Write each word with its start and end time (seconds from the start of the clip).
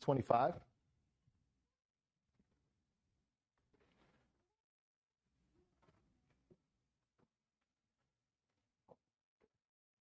25. 0.00 0.54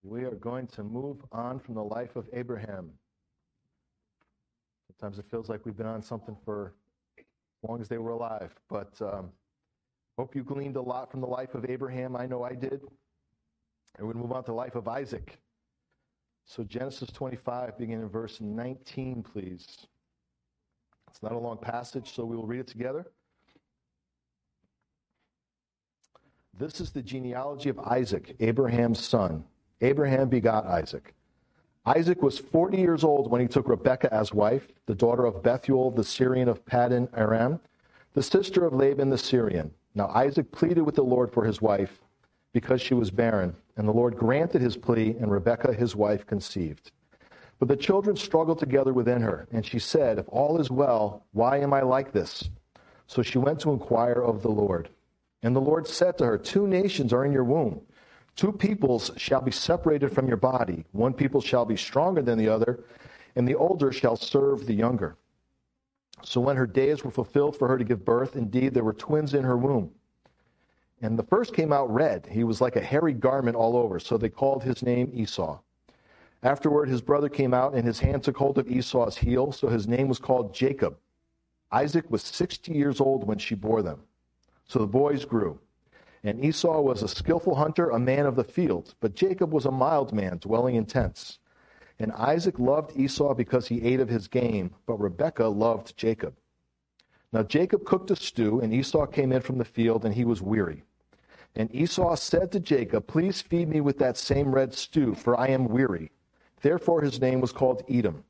We 0.03 0.23
are 0.23 0.31
going 0.31 0.67
to 0.67 0.83
move 0.83 1.17
on 1.31 1.59
from 1.59 1.75
the 1.75 1.83
life 1.83 2.15
of 2.15 2.27
Abraham. 2.33 2.89
Sometimes 4.87 5.19
it 5.19 5.25
feels 5.29 5.49
like 5.49 5.65
we've 5.65 5.77
been 5.77 5.85
on 5.85 6.01
something 6.01 6.35
for 6.43 6.73
as 7.19 7.69
long 7.69 7.81
as 7.81 7.87
they 7.87 7.97
were 7.97 8.11
alive, 8.11 8.55
but 8.69 8.93
um, 9.01 9.29
hope 10.17 10.35
you 10.35 10.43
gleaned 10.43 10.77
a 10.77 10.81
lot 10.81 11.11
from 11.11 11.21
the 11.21 11.27
life 11.27 11.53
of 11.53 11.69
Abraham. 11.69 12.15
I 12.15 12.25
know 12.25 12.43
I 12.43 12.55
did. 12.55 12.81
And 13.97 14.07
we're 14.07 14.13
going 14.13 14.23
to 14.23 14.27
move 14.27 14.31
on 14.31 14.43
to 14.45 14.51
the 14.51 14.57
life 14.57 14.75
of 14.75 14.87
Isaac. 14.87 15.39
So, 16.49 16.63
Genesis 16.63 17.11
25, 17.11 17.77
beginning 17.77 18.01
in 18.01 18.09
verse 18.09 18.41
19, 18.41 19.21
please. 19.21 19.67
It's 21.07 21.21
not 21.21 21.31
a 21.31 21.37
long 21.37 21.59
passage, 21.59 22.11
so 22.15 22.25
we 22.25 22.35
will 22.35 22.47
read 22.47 22.61
it 22.61 22.65
together. 22.67 23.05
This 26.57 26.81
is 26.81 26.89
the 26.89 27.03
genealogy 27.03 27.69
of 27.69 27.77
Isaac, 27.77 28.35
Abraham's 28.39 28.99
son. 28.99 29.43
Abraham 29.81 30.27
begot 30.27 30.65
Isaac. 30.65 31.13
Isaac 31.85 32.23
was 32.23 32.39
40 32.39 32.79
years 32.79 33.03
old 33.03 33.29
when 33.29 33.41
he 33.41 33.47
took 33.47 33.69
Rebekah 33.69 34.11
as 34.11 34.33
wife, 34.33 34.69
the 34.87 34.95
daughter 34.95 35.25
of 35.25 35.43
Bethuel, 35.43 35.91
the 35.91 36.03
Syrian 36.03 36.49
of 36.49 36.65
Paddan 36.65 37.09
Aram, 37.15 37.59
the 38.15 38.23
sister 38.23 38.65
of 38.65 38.73
Laban 38.73 39.11
the 39.11 39.19
Syrian. 39.19 39.69
Now 39.93 40.07
Isaac 40.15 40.51
pleaded 40.51 40.81
with 40.81 40.95
the 40.95 41.03
Lord 41.03 41.31
for 41.31 41.43
his 41.43 41.61
wife 41.61 42.01
because 42.53 42.81
she 42.81 42.95
was 42.95 43.11
barren, 43.11 43.55
and 43.79 43.87
the 43.87 43.93
Lord 43.93 44.17
granted 44.17 44.61
his 44.61 44.75
plea, 44.75 45.15
and 45.21 45.31
Rebekah 45.31 45.71
his 45.71 45.95
wife 45.95 46.27
conceived. 46.27 46.91
But 47.59 47.69
the 47.69 47.77
children 47.77 48.17
struggled 48.17 48.59
together 48.59 48.91
within 48.91 49.21
her, 49.21 49.47
and 49.53 49.65
she 49.65 49.79
said, 49.79 50.19
If 50.19 50.25
all 50.27 50.59
is 50.59 50.69
well, 50.69 51.25
why 51.31 51.59
am 51.59 51.73
I 51.73 51.81
like 51.81 52.11
this? 52.11 52.49
So 53.07 53.21
she 53.21 53.37
went 53.37 53.61
to 53.61 53.71
inquire 53.71 54.21
of 54.21 54.41
the 54.41 54.49
Lord. 54.49 54.89
And 55.43 55.55
the 55.55 55.61
Lord 55.61 55.87
said 55.87 56.17
to 56.17 56.25
her, 56.25 56.37
Two 56.37 56.67
nations 56.67 57.13
are 57.13 57.23
in 57.23 57.31
your 57.31 57.45
womb. 57.45 57.79
Two 58.35 58.51
peoples 58.51 59.11
shall 59.15 59.39
be 59.39 59.51
separated 59.51 60.11
from 60.11 60.27
your 60.27 60.35
body. 60.35 60.83
One 60.91 61.13
people 61.13 61.39
shall 61.39 61.63
be 61.63 61.77
stronger 61.77 62.21
than 62.21 62.37
the 62.37 62.49
other, 62.49 62.83
and 63.37 63.47
the 63.47 63.55
older 63.55 63.93
shall 63.93 64.17
serve 64.17 64.65
the 64.65 64.73
younger. 64.73 65.15
So 66.21 66.41
when 66.41 66.57
her 66.57 66.67
days 66.67 67.05
were 67.05 67.11
fulfilled 67.11 67.55
for 67.55 67.69
her 67.69 67.77
to 67.77 67.85
give 67.85 68.03
birth, 68.03 68.35
indeed 68.35 68.73
there 68.73 68.83
were 68.83 68.91
twins 68.91 69.33
in 69.33 69.45
her 69.45 69.57
womb. 69.57 69.91
And 71.01 71.17
the 71.17 71.23
first 71.23 71.53
came 71.53 71.71
out 71.71 71.93
red. 71.93 72.27
He 72.29 72.43
was 72.43 72.59
like 72.59 72.75
a 72.75 72.81
hairy 72.81 73.13
garment 73.13 73.55
all 73.55 73.77
over. 73.77 73.99
So 73.99 74.17
they 74.17 74.29
called 74.29 74.63
his 74.63 74.83
name 74.83 75.11
Esau. 75.13 75.59
Afterward, 76.43 76.89
his 76.89 77.01
brother 77.01 77.29
came 77.29 77.53
out, 77.53 77.73
and 77.73 77.85
his 77.85 77.99
hand 77.99 78.23
took 78.23 78.37
hold 78.37 78.57
of 78.57 78.69
Esau's 78.69 79.17
heel. 79.17 79.51
So 79.51 79.67
his 79.67 79.87
name 79.87 80.07
was 80.07 80.19
called 80.19 80.53
Jacob. 80.53 80.97
Isaac 81.71 82.09
was 82.09 82.23
60 82.23 82.73
years 82.73 82.99
old 82.99 83.25
when 83.27 83.37
she 83.37 83.55
bore 83.55 83.81
them. 83.81 84.01
So 84.65 84.79
the 84.79 84.87
boys 84.87 85.25
grew. 85.25 85.59
And 86.23 86.43
Esau 86.43 86.81
was 86.81 87.01
a 87.01 87.07
skillful 87.07 87.55
hunter, 87.55 87.89
a 87.89 87.99
man 87.99 88.25
of 88.25 88.35
the 88.35 88.43
field. 88.43 88.95
But 88.99 89.15
Jacob 89.15 89.53
was 89.53 89.65
a 89.65 89.71
mild 89.71 90.11
man, 90.11 90.37
dwelling 90.39 90.75
in 90.75 90.85
tents. 90.85 91.39
And 91.97 92.11
Isaac 92.13 92.59
loved 92.59 92.97
Esau 92.97 93.33
because 93.33 93.67
he 93.67 93.81
ate 93.83 93.99
of 93.99 94.09
his 94.09 94.27
game, 94.27 94.71
but 94.85 94.99
Rebekah 94.99 95.47
loved 95.47 95.95
Jacob. 95.97 96.35
Now 97.31 97.43
Jacob 97.43 97.85
cooked 97.85 98.11
a 98.11 98.15
stew, 98.15 98.59
and 98.59 98.73
Esau 98.73 99.05
came 99.05 99.31
in 99.31 99.41
from 99.41 99.57
the 99.57 99.65
field, 99.65 100.05
and 100.05 100.15
he 100.15 100.25
was 100.25 100.41
weary. 100.41 100.83
And 101.59 101.75
Esau 101.75 102.15
said 102.15 102.53
to 102.53 102.61
Jacob, 102.61 103.05
Please 103.05 103.41
feed 103.41 103.67
me 103.67 103.81
with 103.81 103.99
that 103.99 104.15
same 104.15 104.55
red 104.55 104.73
stew, 104.73 105.13
for 105.13 105.37
I 105.37 105.49
am 105.49 105.67
weary. 105.67 106.09
Therefore 106.61 107.01
his 107.01 107.19
name 107.19 107.41
was 107.41 107.51
called 107.51 107.83
Edom. 107.89 108.23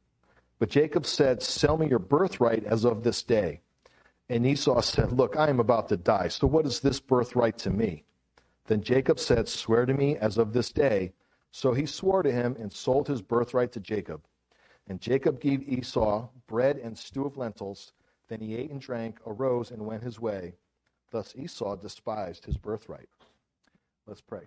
But 0.57 0.71
Jacob 0.71 1.05
said, 1.05 1.43
Sell 1.43 1.77
me 1.77 1.87
your 1.87 1.99
birthright 1.99 2.63
as 2.63 2.85
of 2.85 3.03
this 3.03 3.21
day. 3.21 3.61
And 4.29 4.47
Esau 4.47 4.81
said, 4.81 5.11
Look, 5.11 5.37
I 5.37 5.47
am 5.47 5.59
about 5.59 5.89
to 5.89 5.97
die, 5.97 6.29
so 6.29 6.47
what 6.47 6.65
is 6.65 6.79
this 6.79 6.99
birthright 6.99 7.59
to 7.59 7.69
me? 7.69 8.03
Then 8.65 8.81
Jacob 8.81 9.19
said, 9.19 9.47
Swear 9.47 9.85
to 9.85 9.93
me 9.93 10.17
as 10.17 10.39
of 10.39 10.51
this 10.51 10.71
day. 10.71 11.13
So 11.51 11.75
he 11.75 11.85
swore 11.85 12.23
to 12.23 12.31
him 12.31 12.55
and 12.59 12.73
sold 12.73 13.07
his 13.07 13.21
birthright 13.21 13.71
to 13.73 13.79
Jacob. 13.79 14.23
And 14.87 14.99
Jacob 14.99 15.39
gave 15.39 15.69
Esau 15.69 16.29
bread 16.47 16.77
and 16.77 16.97
stew 16.97 17.27
of 17.27 17.37
lentils. 17.37 17.93
Then 18.27 18.41
he 18.41 18.55
ate 18.55 18.71
and 18.71 18.81
drank, 18.81 19.19
arose, 19.27 19.69
and 19.69 19.85
went 19.85 20.01
his 20.01 20.19
way. 20.19 20.55
Thus 21.11 21.35
Esau 21.35 21.75
despised 21.75 22.45
his 22.45 22.57
birthright. 22.57 23.09
Let's 24.09 24.21
pray. 24.21 24.41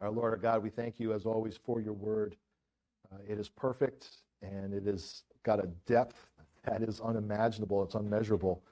Our 0.00 0.10
Lord, 0.10 0.32
our 0.32 0.38
God, 0.38 0.62
we 0.62 0.70
thank 0.70 0.98
you 0.98 1.12
as 1.12 1.26
always 1.26 1.58
for 1.58 1.78
your 1.78 1.92
word. 1.92 2.36
Uh, 3.12 3.18
it 3.28 3.38
is 3.38 3.50
perfect 3.50 4.08
and 4.40 4.72
it 4.72 4.86
has 4.86 5.24
got 5.42 5.62
a 5.62 5.66
depth 5.84 6.30
that 6.64 6.80
is 6.80 6.98
unimaginable, 7.02 7.82
it's 7.84 7.96
unmeasurable. 7.96 8.62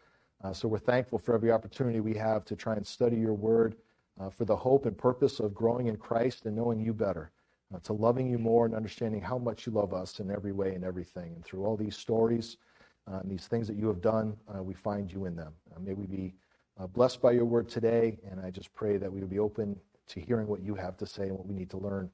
Uh, 0.43 0.55
so 0.55 0.69
we're 0.69 0.79
thankful 0.79 1.19
for 1.19 1.35
every 1.35 1.53
opportunity 1.53 2.01
we 2.01 2.15
have 2.15 2.47
to 2.47 2.57
try 2.57 2.77
and 2.77 2.87
study 2.87 3.17
your 3.17 3.35
word 3.35 3.77
uh, 4.19 4.31
for 4.31 4.47
the 4.47 4.57
hope 4.57 4.87
and 4.87 4.97
purpose 4.97 5.39
of 5.39 5.55
growing 5.55 5.89
in 5.89 5.97
Christ 5.99 6.47
and 6.47 6.57
knowing 6.57 6.81
you 6.81 6.95
better, 6.95 7.31
uh, 7.75 7.79
to 7.81 7.93
loving 7.93 8.27
you 8.27 8.39
more 8.39 8.65
and 8.65 8.75
understanding 8.75 9.21
how 9.21 9.37
much 9.37 9.67
you 9.67 9.73
love 9.73 9.93
us 9.93 10.19
in 10.19 10.31
every 10.31 10.53
way 10.53 10.75
and 10.75 10.83
everything. 10.83 11.35
And 11.35 11.45
through 11.45 11.67
all 11.67 11.77
these 11.77 11.95
stories 11.95 12.57
uh, 13.07 13.19
and 13.19 13.31
these 13.31 13.49
things 13.49 13.69
that 13.69 13.77
you 13.77 13.89
have 13.89 14.01
done, 14.01 14.35
uh, 14.49 14.63
we 14.63 14.73
find 14.73 15.13
you 15.13 15.27
in 15.27 15.37
them. 15.37 15.53
May 15.79 15.93
we 15.93 16.07
be 16.07 16.35
blessed 16.93 17.21
by 17.23 17.33
your 17.33 17.45
word 17.45 17.69
today, 17.69 18.19
and 18.31 18.41
I 18.41 18.51
just 18.51 18.73
pray 18.75 18.97
that 18.97 19.13
we 19.13 19.21
would 19.21 19.31
be 19.31 19.39
open 19.39 19.79
to 20.09 20.21
hearing 20.21 20.47
what 20.47 20.63
you 20.63 20.75
have 20.75 20.97
to 20.99 21.07
say 21.07 21.25
and 21.25 21.33
what 21.33 21.47
we 21.47 21.55
need 21.55 21.71
to 21.71 21.79
learn 21.79 22.11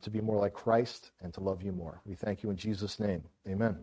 to 0.00 0.10
be 0.10 0.20
more 0.20 0.38
like 0.38 0.54
Christ 0.54 1.10
and 1.22 1.32
to 1.34 1.40
love 1.40 1.62
you 1.62 1.72
more. 1.72 2.00
We 2.04 2.14
thank 2.14 2.42
you 2.42 2.50
in 2.50 2.56
Jesus' 2.56 3.00
name. 3.00 3.22
Amen. 3.48 3.76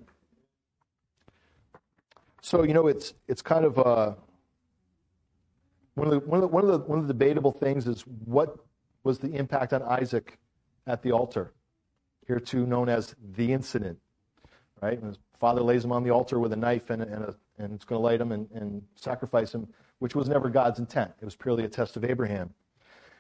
So 2.41 2.63
you 2.63 2.73
know, 2.73 2.87
it's 2.87 3.13
it's 3.27 3.41
kind 3.41 3.65
of 3.65 3.77
uh, 3.79 4.13
one 5.95 6.07
of 6.07 6.13
the 6.13 6.19
one 6.19 6.41
of 6.41 6.41
the 6.41 6.47
one 6.47 6.63
of 6.63 6.71
the 6.71 6.77
one 6.79 6.99
of 6.99 7.07
the 7.07 7.13
debatable 7.13 7.51
things 7.51 7.87
is 7.87 8.01
what 8.25 8.55
was 9.03 9.19
the 9.19 9.31
impact 9.33 9.73
on 9.73 9.81
Isaac 9.83 10.37
at 10.87 11.01
the 11.01 11.11
altar, 11.11 11.53
here 12.25 12.39
too 12.39 12.65
known 12.65 12.89
as 12.89 13.15
the 13.35 13.51
incident, 13.51 13.99
right? 14.81 14.99
When 14.99 15.09
his 15.09 15.19
father 15.39 15.61
lays 15.61 15.83
him 15.83 15.91
on 15.91 16.03
the 16.03 16.11
altar 16.11 16.39
with 16.39 16.53
a 16.53 16.55
knife 16.55 16.89
and 16.89 17.01
and, 17.01 17.25
a, 17.25 17.35
and 17.57 17.73
it's 17.73 17.85
going 17.85 17.99
to 17.99 18.03
light 18.03 18.21
him 18.21 18.31
and, 18.31 18.49
and 18.51 18.81
sacrifice 18.95 19.53
him, 19.53 19.67
which 19.99 20.15
was 20.15 20.27
never 20.27 20.49
God's 20.49 20.79
intent. 20.79 21.11
It 21.21 21.25
was 21.25 21.35
purely 21.35 21.63
a 21.63 21.69
test 21.69 21.95
of 21.95 22.03
Abraham. 22.03 22.53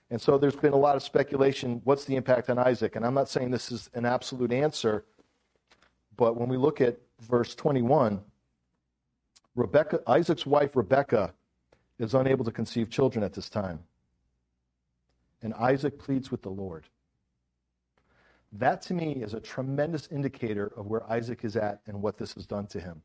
And 0.09 0.19
so 0.19 0.37
there's 0.37 0.55
been 0.55 0.73
a 0.73 0.77
lot 0.77 0.95
of 0.95 1.03
speculation. 1.03 1.81
What's 1.83 2.05
the 2.05 2.15
impact 2.15 2.49
on 2.49 2.57
Isaac? 2.57 2.95
And 2.95 3.05
I'm 3.05 3.13
not 3.13 3.29
saying 3.29 3.51
this 3.51 3.71
is 3.71 3.89
an 3.93 4.05
absolute 4.05 4.51
answer, 4.51 5.05
but 6.17 6.35
when 6.35 6.49
we 6.49 6.57
look 6.57 6.81
at 6.81 6.97
verse 7.21 7.53
21 7.55 8.21
Rebecca, 9.55 9.99
Isaac's 10.07 10.45
wife, 10.45 10.75
Rebecca, 10.75 11.33
is 11.97 12.13
unable 12.13 12.45
to 12.45 12.51
conceive 12.51 12.89
children 12.89 13.25
at 13.25 13.33
this 13.33 13.49
time. 13.49 13.79
And 15.41 15.53
Isaac 15.55 15.99
pleads 15.99 16.31
with 16.31 16.41
the 16.41 16.49
Lord. 16.49 16.85
That 18.53 18.81
to 18.83 18.93
me 18.93 19.21
is 19.21 19.33
a 19.33 19.39
tremendous 19.39 20.07
indicator 20.11 20.71
of 20.77 20.87
where 20.87 21.03
Isaac 21.11 21.43
is 21.43 21.55
at 21.55 21.81
and 21.87 22.01
what 22.01 22.17
this 22.17 22.33
has 22.33 22.45
done 22.45 22.67
to 22.67 22.79
him. 22.79 23.01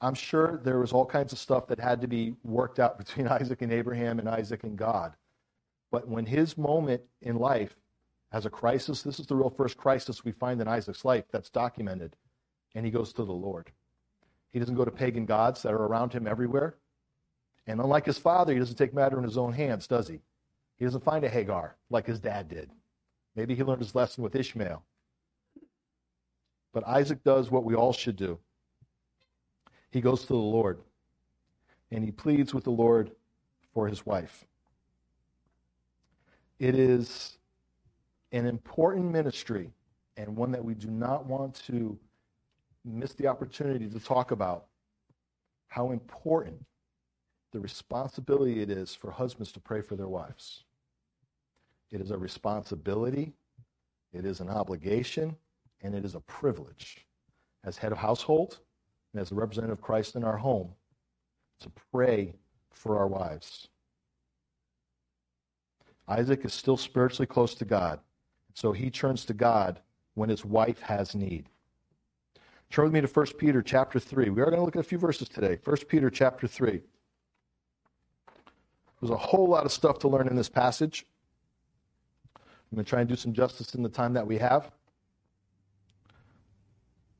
I'm 0.00 0.14
sure 0.14 0.60
there 0.62 0.78
was 0.78 0.92
all 0.92 1.06
kinds 1.06 1.32
of 1.32 1.38
stuff 1.38 1.66
that 1.68 1.80
had 1.80 2.00
to 2.00 2.06
be 2.08 2.34
worked 2.44 2.78
out 2.78 2.98
between 3.04 3.28
Isaac 3.28 3.62
and 3.62 3.72
Abraham 3.72 4.18
and 4.18 4.28
Isaac 4.28 4.64
and 4.64 4.76
God. 4.76 5.14
But 5.90 6.08
when 6.08 6.26
his 6.26 6.58
moment 6.58 7.02
in 7.22 7.36
life 7.36 7.76
has 8.32 8.46
a 8.46 8.50
crisis, 8.50 9.02
this 9.02 9.20
is 9.20 9.26
the 9.26 9.36
real 9.36 9.50
first 9.50 9.76
crisis 9.76 10.24
we 10.24 10.32
find 10.32 10.60
in 10.60 10.66
Isaac's 10.66 11.04
life 11.04 11.24
that's 11.30 11.50
documented, 11.50 12.16
and 12.74 12.84
he 12.84 12.90
goes 12.90 13.12
to 13.12 13.24
the 13.24 13.32
Lord. 13.32 13.70
He 14.52 14.58
doesn't 14.58 14.74
go 14.74 14.84
to 14.84 14.90
pagan 14.90 15.24
gods 15.24 15.62
that 15.62 15.72
are 15.72 15.86
around 15.86 16.12
him 16.12 16.26
everywhere. 16.26 16.76
And 17.66 17.80
unlike 17.80 18.06
his 18.06 18.18
father, 18.18 18.52
he 18.52 18.58
doesn't 18.58 18.76
take 18.76 18.92
matter 18.92 19.18
in 19.18 19.24
his 19.24 19.38
own 19.38 19.52
hands, 19.52 19.86
does 19.86 20.08
he? 20.08 20.20
He 20.76 20.84
doesn't 20.84 21.04
find 21.04 21.24
a 21.24 21.28
Hagar 21.28 21.76
like 21.90 22.06
his 22.06 22.20
dad 22.20 22.48
did. 22.48 22.70
Maybe 23.36 23.54
he 23.54 23.62
learned 23.62 23.80
his 23.80 23.94
lesson 23.94 24.22
with 24.22 24.36
Ishmael. 24.36 24.82
But 26.72 26.86
Isaac 26.86 27.22
does 27.22 27.50
what 27.50 27.64
we 27.64 27.74
all 27.74 27.92
should 27.92 28.16
do. 28.16 28.38
He 29.94 30.00
goes 30.00 30.22
to 30.22 30.26
the 30.26 30.34
Lord 30.34 30.80
and 31.92 32.04
he 32.04 32.10
pleads 32.10 32.52
with 32.52 32.64
the 32.64 32.72
Lord 32.72 33.12
for 33.72 33.86
his 33.86 34.04
wife. 34.04 34.44
It 36.58 36.74
is 36.74 37.38
an 38.32 38.44
important 38.44 39.12
ministry 39.12 39.70
and 40.16 40.34
one 40.34 40.50
that 40.50 40.64
we 40.64 40.74
do 40.74 40.90
not 40.90 41.26
want 41.26 41.54
to 41.66 41.96
miss 42.84 43.12
the 43.14 43.28
opportunity 43.28 43.88
to 43.88 44.00
talk 44.00 44.32
about 44.32 44.66
how 45.68 45.92
important 45.92 46.60
the 47.52 47.60
responsibility 47.60 48.62
it 48.62 48.70
is 48.70 48.96
for 48.96 49.12
husbands 49.12 49.52
to 49.52 49.60
pray 49.60 49.80
for 49.80 49.94
their 49.94 50.08
wives. 50.08 50.64
It 51.92 52.00
is 52.00 52.10
a 52.10 52.18
responsibility, 52.18 53.32
it 54.12 54.24
is 54.24 54.40
an 54.40 54.48
obligation, 54.48 55.36
and 55.82 55.94
it 55.94 56.04
is 56.04 56.16
a 56.16 56.20
privilege 56.20 57.06
as 57.62 57.76
head 57.76 57.92
of 57.92 57.98
household 57.98 58.58
and 59.14 59.20
as 59.20 59.30
a 59.30 59.34
representative 59.34 59.78
of 59.78 59.82
Christ 59.82 60.16
in 60.16 60.24
our 60.24 60.36
home 60.36 60.72
to 61.60 61.70
pray 61.92 62.34
for 62.72 62.98
our 62.98 63.06
wives. 63.06 63.68
Isaac 66.08 66.44
is 66.44 66.52
still 66.52 66.76
spiritually 66.76 67.26
close 67.26 67.54
to 67.54 67.64
God, 67.64 68.00
so 68.52 68.72
he 68.72 68.90
turns 68.90 69.24
to 69.26 69.32
God 69.32 69.80
when 70.14 70.28
his 70.28 70.44
wife 70.44 70.80
has 70.80 71.14
need. 71.14 71.48
Turn 72.70 72.84
with 72.86 72.92
me 72.92 73.00
to 73.00 73.06
1 73.06 73.26
Peter 73.38 73.62
chapter 73.62 74.00
3. 74.00 74.30
We 74.30 74.42
are 74.42 74.46
going 74.46 74.58
to 74.58 74.64
look 74.64 74.76
at 74.76 74.80
a 74.80 74.88
few 74.88 74.98
verses 74.98 75.28
today. 75.28 75.58
1 75.62 75.76
Peter 75.88 76.10
chapter 76.10 76.48
3. 76.48 76.82
There's 79.00 79.10
a 79.10 79.16
whole 79.16 79.46
lot 79.48 79.64
of 79.64 79.72
stuff 79.72 80.00
to 80.00 80.08
learn 80.08 80.26
in 80.26 80.34
this 80.34 80.48
passage. 80.48 81.06
I'm 82.36 82.76
going 82.76 82.84
to 82.84 82.88
try 82.88 83.00
and 83.00 83.08
do 83.08 83.16
some 83.16 83.32
justice 83.32 83.74
in 83.74 83.82
the 83.82 83.88
time 83.88 84.14
that 84.14 84.26
we 84.26 84.38
have. 84.38 84.72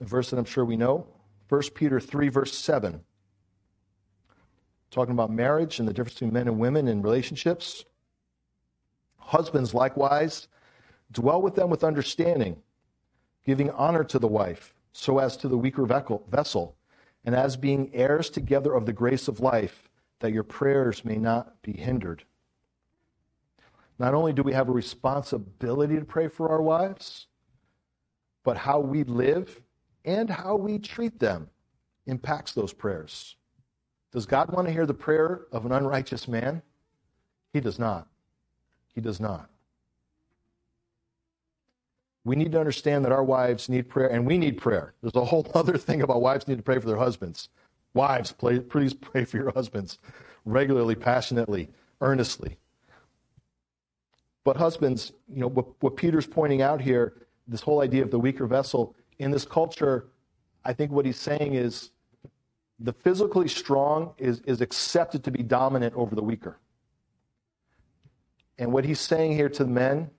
A 0.00 0.04
verse 0.04 0.30
that 0.30 0.38
I'm 0.38 0.44
sure 0.44 0.64
we 0.64 0.76
know 0.76 1.06
1 1.54 1.62
Peter 1.76 2.00
3, 2.00 2.30
verse 2.30 2.58
7. 2.58 3.00
Talking 4.90 5.12
about 5.12 5.30
marriage 5.30 5.78
and 5.78 5.86
the 5.86 5.92
difference 5.92 6.14
between 6.14 6.32
men 6.32 6.48
and 6.48 6.58
women 6.58 6.88
in 6.88 7.00
relationships. 7.00 7.84
Husbands, 9.18 9.72
likewise, 9.72 10.48
dwell 11.12 11.40
with 11.40 11.54
them 11.54 11.70
with 11.70 11.84
understanding, 11.84 12.56
giving 13.46 13.70
honor 13.70 14.02
to 14.02 14.18
the 14.18 14.26
wife, 14.26 14.74
so 14.92 15.20
as 15.20 15.36
to 15.36 15.46
the 15.46 15.56
weaker 15.56 15.86
vessel, 15.86 16.74
and 17.24 17.36
as 17.36 17.56
being 17.56 17.88
heirs 17.94 18.30
together 18.30 18.74
of 18.74 18.84
the 18.84 18.92
grace 18.92 19.28
of 19.28 19.38
life, 19.38 19.88
that 20.18 20.32
your 20.32 20.42
prayers 20.42 21.04
may 21.04 21.18
not 21.18 21.62
be 21.62 21.74
hindered. 21.74 22.24
Not 24.00 24.12
only 24.12 24.32
do 24.32 24.42
we 24.42 24.54
have 24.54 24.68
a 24.68 24.72
responsibility 24.72 26.00
to 26.00 26.04
pray 26.04 26.26
for 26.26 26.48
our 26.48 26.62
wives, 26.62 27.28
but 28.42 28.56
how 28.56 28.80
we 28.80 29.04
live 29.04 29.60
and 30.04 30.28
how 30.28 30.56
we 30.56 30.78
treat 30.78 31.18
them 31.18 31.48
impacts 32.06 32.52
those 32.52 32.72
prayers. 32.72 33.36
Does 34.12 34.26
God 34.26 34.50
want 34.50 34.66
to 34.68 34.72
hear 34.72 34.86
the 34.86 34.94
prayer 34.94 35.46
of 35.52 35.66
an 35.66 35.72
unrighteous 35.72 36.28
man? 36.28 36.62
He 37.52 37.60
does 37.60 37.78
not. 37.78 38.06
He 38.94 39.00
does 39.00 39.20
not. 39.20 39.50
We 42.24 42.36
need 42.36 42.52
to 42.52 42.58
understand 42.58 43.04
that 43.04 43.12
our 43.12 43.24
wives 43.24 43.68
need 43.68 43.88
prayer, 43.88 44.08
and 44.08 44.26
we 44.26 44.38
need 44.38 44.58
prayer. 44.58 44.94
There's 45.02 45.14
a 45.14 45.24
whole 45.24 45.46
other 45.54 45.76
thing 45.76 46.02
about 46.02 46.22
wives 46.22 46.48
need 46.48 46.56
to 46.56 46.62
pray 46.62 46.78
for 46.78 46.86
their 46.86 46.96
husbands. 46.96 47.48
Wives, 47.92 48.32
please 48.32 48.94
pray 48.94 49.24
for 49.24 49.36
your 49.36 49.52
husbands 49.52 49.98
regularly, 50.44 50.94
passionately, 50.94 51.70
earnestly. 52.00 52.58
But 54.44 54.56
husbands, 54.56 55.12
you 55.28 55.40
know, 55.40 55.48
what, 55.48 55.66
what 55.80 55.96
Peter's 55.96 56.26
pointing 56.26 56.60
out 56.60 56.80
here, 56.80 57.14
this 57.46 57.62
whole 57.62 57.80
idea 57.80 58.02
of 58.02 58.10
the 58.10 58.18
weaker 58.18 58.46
vessel, 58.46 58.94
in 59.18 59.30
this 59.30 59.44
culture, 59.44 60.06
I 60.64 60.72
think 60.72 60.90
what 60.90 61.06
he's 61.06 61.18
saying 61.18 61.54
is 61.54 61.90
the 62.78 62.92
physically 62.92 63.48
strong 63.48 64.14
is, 64.18 64.40
is 64.40 64.60
accepted 64.60 65.24
to 65.24 65.30
be 65.30 65.42
dominant 65.42 65.94
over 65.94 66.14
the 66.14 66.22
weaker. 66.22 66.58
And 68.58 68.72
what 68.72 68.84
he's 68.84 69.00
saying 69.00 69.32
here 69.32 69.48
to 69.48 69.64
the 69.64 69.70
men 69.70 70.10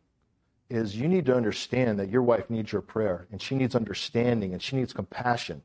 is 0.70 0.96
you 0.96 1.08
need 1.08 1.26
to 1.28 1.36
understand 1.36 2.00
that 2.00 2.10
your 2.10 2.24
wife 2.24 2.50
needs 2.50 2.72
your 2.72 2.82
prayer, 2.82 3.28
and 3.32 3.42
she 3.42 3.56
needs 3.56 3.76
understanding, 3.76 4.54
and 4.54 4.62
she 4.62 4.76
needs 4.76 4.94
compassion. 4.94 5.62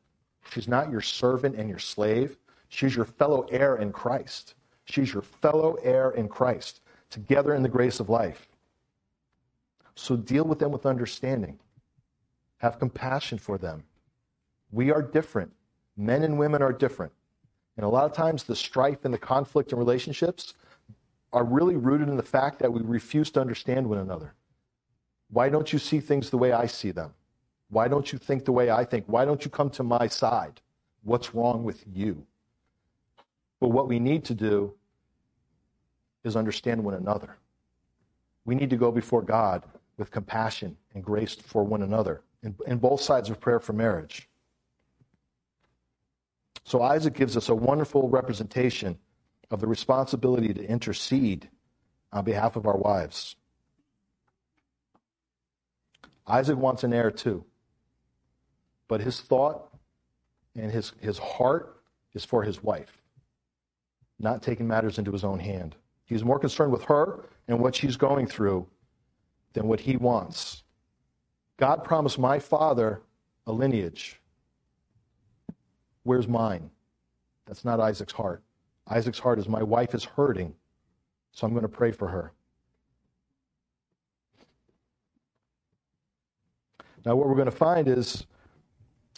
She's 0.50 0.69
not 0.69 0.91
your 0.91 1.00
servant 1.00 1.56
and 1.56 1.69
your 1.69 1.79
slave. 1.79 2.37
She's 2.69 2.94
your 2.94 3.05
fellow 3.05 3.47
heir 3.50 3.77
in 3.77 3.93
Christ. 3.93 4.55
She's 4.85 5.12
your 5.12 5.23
fellow 5.23 5.77
heir 5.82 6.11
in 6.11 6.29
Christ, 6.29 6.81
together 7.09 7.55
in 7.55 7.62
the 7.62 7.69
grace 7.69 8.00
of 8.00 8.09
life. 8.09 8.49
So 9.94 10.17
deal 10.17 10.44
with 10.44 10.59
them 10.59 10.71
with 10.71 10.87
understanding. 10.87 11.59
Have 12.61 12.79
compassion 12.79 13.39
for 13.39 13.57
them. 13.57 13.85
We 14.71 14.93
are 14.93 15.01
different. 15.01 15.53
Men 15.97 16.23
and 16.23 16.39
women 16.39 16.62
are 16.62 16.75
different. 16.75 17.12
And 17.77 17.87
a 17.87 17.89
lot 17.89 18.05
of 18.05 18.12
times, 18.12 18.45
the 18.45 18.55
strife 18.55 19.05
and 19.05 19.15
the 19.15 19.19
conflict 19.19 19.73
in 19.73 19.79
relationships 19.79 20.53
are 21.33 21.45
really 21.45 21.77
rooted 21.77 22.11
in 22.11 22.19
the 22.19 22.23
fact 22.23 22.59
that 22.59 22.71
we 22.71 22.83
refuse 22.83 23.31
to 23.31 23.41
understand 23.41 23.89
one 23.89 23.99
another. 23.99 24.35
Why 25.31 25.49
don't 25.49 25.73
you 25.73 25.79
see 25.79 26.01
things 26.01 26.29
the 26.29 26.37
way 26.37 26.53
I 26.53 26.67
see 26.67 26.91
them? 26.91 27.15
Why 27.71 27.89
don't 27.89 28.12
you 28.12 28.19
think 28.19 28.45
the 28.45 28.53
way 28.53 28.71
I 28.71 28.85
think? 28.85 29.06
Why 29.06 29.25
don't 29.25 29.43
you 29.43 29.51
come 29.51 29.71
to 29.71 29.83
my 29.83 30.06
side? 30.06 30.61
What's 31.03 31.35
wrong 31.35 31.65
with 31.65 31.83
you? 31.91 32.27
But 33.59 33.69
what 33.69 33.89
we 33.89 33.99
need 33.99 34.25
to 34.27 34.35
do 34.35 34.75
is 36.25 36.37
understand 36.37 36.85
one 36.85 36.95
another. 36.95 37.39
We 38.45 38.55
need 38.55 38.69
to 38.69 38.77
go 38.77 38.93
before 38.93 39.23
God 39.23 39.65
with 39.97 40.11
compassion 40.11 40.77
and 40.95 41.03
grace 41.03 41.35
for 41.35 41.65
one 41.65 41.83
another 41.83 42.21
in, 42.43 42.55
in 42.67 42.79
both 42.79 43.01
sides 43.01 43.31
of 43.31 43.41
prayer 43.41 43.61
for 43.61 43.73
marriage. 43.73 44.29
So 46.65 46.83
Isaac 46.83 47.15
gives 47.15 47.37
us 47.37 47.49
a 47.49 47.55
wonderful 47.55 48.09
representation 48.09 48.99
of 49.51 49.61
the 49.61 49.67
responsibility 49.67 50.55
to 50.55 50.65
intercede 50.65 51.49
on 52.13 52.25
behalf 52.25 52.57
of 52.57 52.67
our 52.67 52.77
wives. 52.77 53.37
Isaac 56.27 56.57
wants 56.57 56.85
an 56.85 56.93
heir 56.93 57.11
too. 57.11 57.45
But 58.89 59.01
his 59.01 59.21
thought 59.21 59.69
and 60.57 60.71
his, 60.71 60.93
his 61.01 61.19
heart 61.19 61.83
is 62.15 62.25
for 62.25 62.43
his 62.43 62.63
wife, 62.63 63.01
not 64.19 64.43
taking 64.43 64.67
matters 64.67 64.99
into 64.99 65.13
his 65.13 65.25
own 65.25 65.39
hand. 65.39 65.77
He's 66.05 66.25
more 66.25 66.39
concerned 66.39 66.73
with 66.73 66.85
her 66.85 67.25
and 67.47 67.61
what 67.61 67.75
she's 67.75 67.97
going 67.97 68.27
through 68.27 68.67
than 69.53 69.67
what 69.69 69.81
he 69.81 69.97
wants. 69.97 70.63
God 71.61 71.85
promised 71.85 72.19
my 72.19 72.39
father 72.39 73.03
a 73.47 73.53
lineage. 73.53 74.19
Where's 76.05 76.27
mine? 76.27 76.71
That's 77.47 77.67
not 77.67 77.81
Isaac's 77.81 78.15
heart. 78.15 78.43
Isaac's 78.89 79.19
heart 79.19 79.39
is 79.39 79.47
my 79.47 79.62
wife 79.62 79.95
is 79.95 80.03
hurting, 80.03 80.55
so 81.33 81.47
I'm 81.47 81.53
going 81.53 81.62
to 81.62 81.69
pray 81.69 81.93
for 81.93 82.09
her. 82.09 82.33
Now, 87.05 87.15
what 87.15 87.29
we're 87.29 87.35
going 87.35 87.45
to 87.45 87.51
find 87.51 87.89
is, 87.89 88.27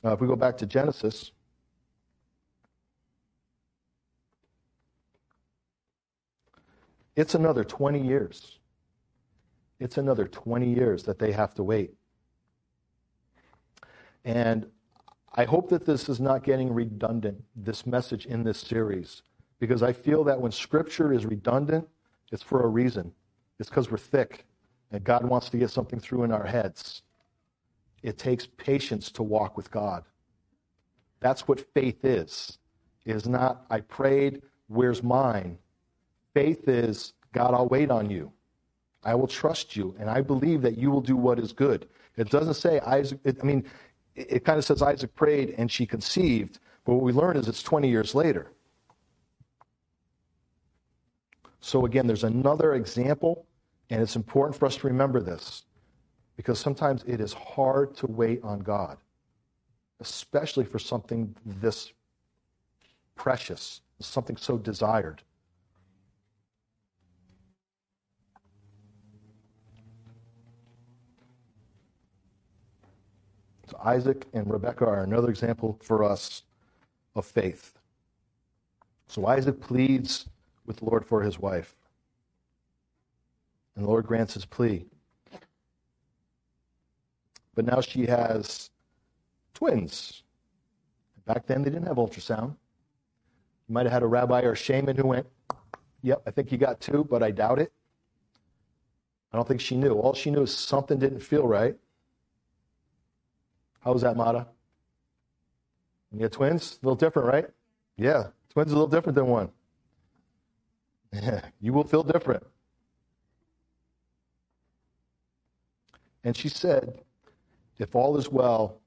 uh, 0.04 0.12
if 0.12 0.20
we 0.20 0.26
go 0.26 0.34
back 0.34 0.56
to 0.58 0.66
Genesis, 0.66 1.30
it's 7.14 7.36
another 7.36 7.62
20 7.62 8.04
years. 8.04 8.58
It's 9.78 9.96
another 9.96 10.26
20 10.26 10.74
years 10.74 11.04
that 11.04 11.20
they 11.20 11.30
have 11.30 11.54
to 11.54 11.62
wait. 11.62 11.94
And 14.24 14.66
I 15.34 15.44
hope 15.44 15.68
that 15.70 15.86
this 15.86 16.08
is 16.08 16.20
not 16.20 16.44
getting 16.44 16.72
redundant, 16.72 17.42
this 17.56 17.86
message 17.86 18.26
in 18.26 18.42
this 18.44 18.58
series, 18.58 19.22
because 19.58 19.82
I 19.82 19.92
feel 19.92 20.24
that 20.24 20.40
when 20.40 20.52
Scripture 20.52 21.12
is 21.12 21.24
redundant, 21.24 21.88
it's 22.30 22.42
for 22.42 22.64
a 22.64 22.68
reason. 22.68 23.12
It's 23.58 23.68
because 23.68 23.90
we're 23.90 23.98
thick, 23.98 24.44
and 24.90 25.02
God 25.04 25.24
wants 25.24 25.48
to 25.50 25.58
get 25.58 25.70
something 25.70 26.00
through 26.00 26.24
in 26.24 26.32
our 26.32 26.44
heads. 26.44 27.02
It 28.02 28.18
takes 28.18 28.46
patience 28.46 29.10
to 29.12 29.22
walk 29.22 29.56
with 29.56 29.70
God. 29.70 30.04
That's 31.20 31.46
what 31.46 31.60
faith 31.72 32.04
is. 32.04 32.58
It 33.04 33.16
is 33.16 33.28
not, 33.28 33.64
I 33.70 33.80
prayed, 33.80 34.42
where's 34.66 35.02
mine? 35.02 35.58
Faith 36.34 36.68
is, 36.68 37.14
God, 37.32 37.54
I'll 37.54 37.68
wait 37.68 37.90
on 37.90 38.10
you. 38.10 38.32
I 39.04 39.14
will 39.14 39.26
trust 39.26 39.76
you, 39.76 39.94
and 39.98 40.10
I 40.10 40.20
believe 40.20 40.62
that 40.62 40.78
you 40.78 40.90
will 40.90 41.00
do 41.00 41.16
what 41.16 41.38
is 41.38 41.52
good. 41.52 41.88
It 42.16 42.30
doesn't 42.30 42.54
say 42.54 42.76
it, 42.76 43.38
I 43.40 43.44
mean, 43.44 43.64
it, 44.14 44.44
kind 44.44 44.58
of 44.58 44.64
says 44.64 44.82
Isaac 44.82 45.14
prayed 45.14 45.54
and 45.58 45.70
she 45.70 45.86
conceived, 45.86 46.58
but 46.84 46.94
what 46.94 47.02
we 47.02 47.12
learn 47.12 47.36
is 47.36 47.48
it's 47.48 47.62
20 47.62 47.88
years 47.88 48.14
later. 48.14 48.52
So 51.60 51.86
again, 51.86 52.06
there's 52.06 52.24
another 52.24 52.74
example, 52.74 53.46
and 53.90 54.02
it's 54.02 54.16
important 54.16 54.58
for 54.58 54.66
us 54.66 54.76
to 54.76 54.86
remember 54.86 55.20
this 55.20 55.64
because 56.36 56.58
sometimes 56.58 57.04
it 57.06 57.20
is 57.20 57.32
hard 57.32 57.94
to 57.96 58.06
wait 58.06 58.40
on 58.42 58.60
God, 58.60 58.98
especially 60.00 60.64
for 60.64 60.78
something 60.78 61.34
this 61.44 61.92
precious, 63.14 63.82
something 64.00 64.36
so 64.36 64.58
desired. 64.58 65.22
Isaac 73.84 74.26
and 74.32 74.50
Rebekah 74.50 74.86
are 74.86 75.02
another 75.02 75.28
example 75.28 75.78
for 75.82 76.04
us 76.04 76.42
of 77.14 77.26
faith. 77.26 77.78
So 79.08 79.26
Isaac 79.26 79.60
pleads 79.60 80.28
with 80.66 80.78
the 80.78 80.84
Lord 80.86 81.04
for 81.04 81.22
his 81.22 81.38
wife. 81.38 81.74
And 83.74 83.84
the 83.84 83.88
Lord 83.88 84.06
grants 84.06 84.34
his 84.34 84.44
plea. 84.44 84.86
But 87.54 87.66
now 87.66 87.80
she 87.80 88.06
has 88.06 88.70
twins. 89.54 90.22
Back 91.26 91.46
then, 91.46 91.62
they 91.62 91.70
didn't 91.70 91.86
have 91.86 91.96
ultrasound. 91.96 92.56
You 93.68 93.74
might 93.74 93.86
have 93.86 93.92
had 93.92 94.02
a 94.02 94.06
rabbi 94.06 94.42
or 94.42 94.52
a 94.52 94.56
shaman 94.56 94.96
who 94.96 95.08
went, 95.08 95.26
Yep, 96.02 96.22
I 96.26 96.30
think 96.32 96.50
you 96.50 96.58
got 96.58 96.80
two, 96.80 97.04
but 97.08 97.22
I 97.22 97.30
doubt 97.30 97.60
it. 97.60 97.72
I 99.32 99.36
don't 99.36 99.46
think 99.46 99.60
she 99.60 99.76
knew. 99.76 99.94
All 99.94 100.14
she 100.14 100.30
knew 100.30 100.42
is 100.42 100.54
something 100.54 100.98
didn't 100.98 101.20
feel 101.20 101.46
right. 101.46 101.76
How 103.84 103.92
was 103.92 104.02
that, 104.02 104.16
Mata? 104.16 104.48
You 106.12 106.20
got 106.20 106.32
twins? 106.32 106.78
A 106.82 106.86
little 106.86 106.96
different, 106.96 107.28
right? 107.28 107.46
Yeah, 107.96 108.28
twins 108.50 108.72
are 108.72 108.76
a 108.76 108.78
little 108.78 108.88
different 108.88 109.16
than 109.16 109.28
one. 109.28 109.50
Yeah, 111.12 111.42
you 111.60 111.72
will 111.72 111.84
feel 111.84 112.02
different. 112.04 112.44
And 116.24 116.36
she 116.36 116.48
said, 116.48 117.00
if 117.78 117.94
all 117.96 118.16
is 118.18 118.30
well, 118.30 118.78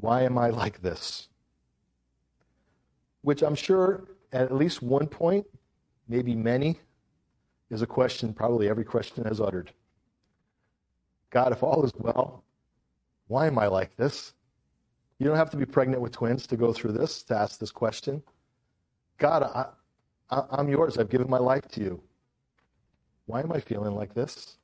Why 0.00 0.22
am 0.22 0.38
I 0.38 0.50
like 0.50 0.82
this? 0.82 1.28
Which 3.22 3.42
I'm 3.42 3.56
sure 3.56 4.04
at 4.32 4.54
least 4.54 4.82
one 4.82 5.08
point, 5.08 5.46
maybe 6.08 6.34
many, 6.34 6.80
is 7.70 7.82
a 7.82 7.86
question 7.86 8.34
probably 8.34 8.68
every 8.68 8.84
question 8.84 9.24
has 9.24 9.40
uttered. 9.40 9.72
God, 11.30 11.52
if 11.52 11.62
all 11.62 11.84
is 11.84 11.92
well, 11.98 12.44
why 13.30 13.46
am 13.46 13.60
I 13.60 13.68
like 13.68 13.96
this? 13.96 14.34
You 15.20 15.26
don't 15.26 15.36
have 15.36 15.50
to 15.50 15.56
be 15.56 15.64
pregnant 15.64 16.02
with 16.02 16.10
twins 16.10 16.48
to 16.48 16.56
go 16.56 16.72
through 16.72 16.90
this, 16.90 17.22
to 17.24 17.36
ask 17.36 17.60
this 17.60 17.70
question. 17.70 18.20
God, 19.18 19.44
I, 19.44 19.66
I, 20.30 20.58
am 20.58 20.68
yours. 20.68 20.98
I've 20.98 21.10
given 21.10 21.30
my 21.30 21.38
life 21.38 21.68
to 21.68 21.80
you. 21.80 22.02
Why 23.26 23.38
am 23.40 23.52
I 23.52 23.60
feeling 23.60 23.94
like 23.94 24.14
this? 24.14 24.56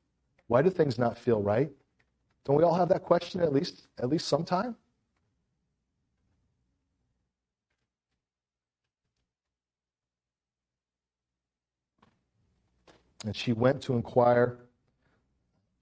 Why 0.48 0.62
do 0.62 0.70
things 0.70 0.98
not 0.98 1.16
feel 1.16 1.40
right? 1.40 1.70
Don't 2.44 2.56
we 2.56 2.64
all 2.64 2.74
have 2.74 2.88
that 2.88 3.04
question 3.04 3.40
at 3.40 3.52
least 3.52 3.86
at 3.98 4.08
least 4.08 4.26
sometime? 4.26 4.74
And 13.24 13.36
she 13.36 13.52
went 13.52 13.80
to 13.82 13.94
inquire 13.94 14.58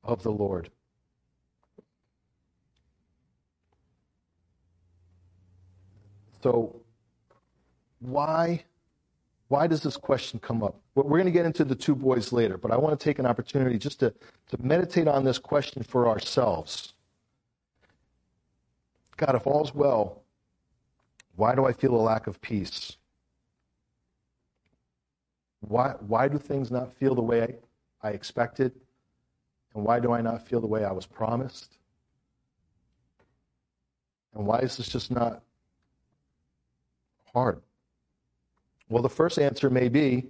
of 0.02 0.22
the 0.22 0.32
Lord. 0.32 0.70
So, 6.44 6.76
why, 8.00 8.64
why 9.48 9.66
does 9.66 9.82
this 9.82 9.96
question 9.96 10.38
come 10.38 10.62
up? 10.62 10.78
We're 10.94 11.04
going 11.04 11.24
to 11.24 11.30
get 11.30 11.46
into 11.46 11.64
the 11.64 11.74
two 11.74 11.94
boys 11.94 12.32
later, 12.32 12.58
but 12.58 12.70
I 12.70 12.76
want 12.76 13.00
to 13.00 13.02
take 13.02 13.18
an 13.18 13.24
opportunity 13.24 13.78
just 13.78 13.98
to, 14.00 14.10
to 14.10 14.62
meditate 14.62 15.08
on 15.08 15.24
this 15.24 15.38
question 15.38 15.82
for 15.82 16.06
ourselves. 16.06 16.92
God, 19.16 19.36
if 19.36 19.46
all's 19.46 19.74
well, 19.74 20.22
why 21.34 21.54
do 21.54 21.64
I 21.64 21.72
feel 21.72 21.94
a 21.94 21.96
lack 21.96 22.26
of 22.26 22.42
peace? 22.42 22.98
Why, 25.60 25.94
why 26.00 26.28
do 26.28 26.36
things 26.36 26.70
not 26.70 26.92
feel 26.92 27.14
the 27.14 27.22
way 27.22 27.56
I, 28.02 28.08
I 28.08 28.10
expected? 28.10 28.72
And 29.74 29.82
why 29.82 29.98
do 29.98 30.12
I 30.12 30.20
not 30.20 30.46
feel 30.46 30.60
the 30.60 30.66
way 30.66 30.84
I 30.84 30.92
was 30.92 31.06
promised? 31.06 31.78
And 34.34 34.46
why 34.46 34.58
is 34.58 34.76
this 34.76 34.88
just 34.88 35.10
not 35.10 35.40
hard? 37.34 37.60
Well, 38.88 39.02
the 39.02 39.08
first 39.08 39.38
answer 39.38 39.70
may 39.70 39.88
be 39.88 40.28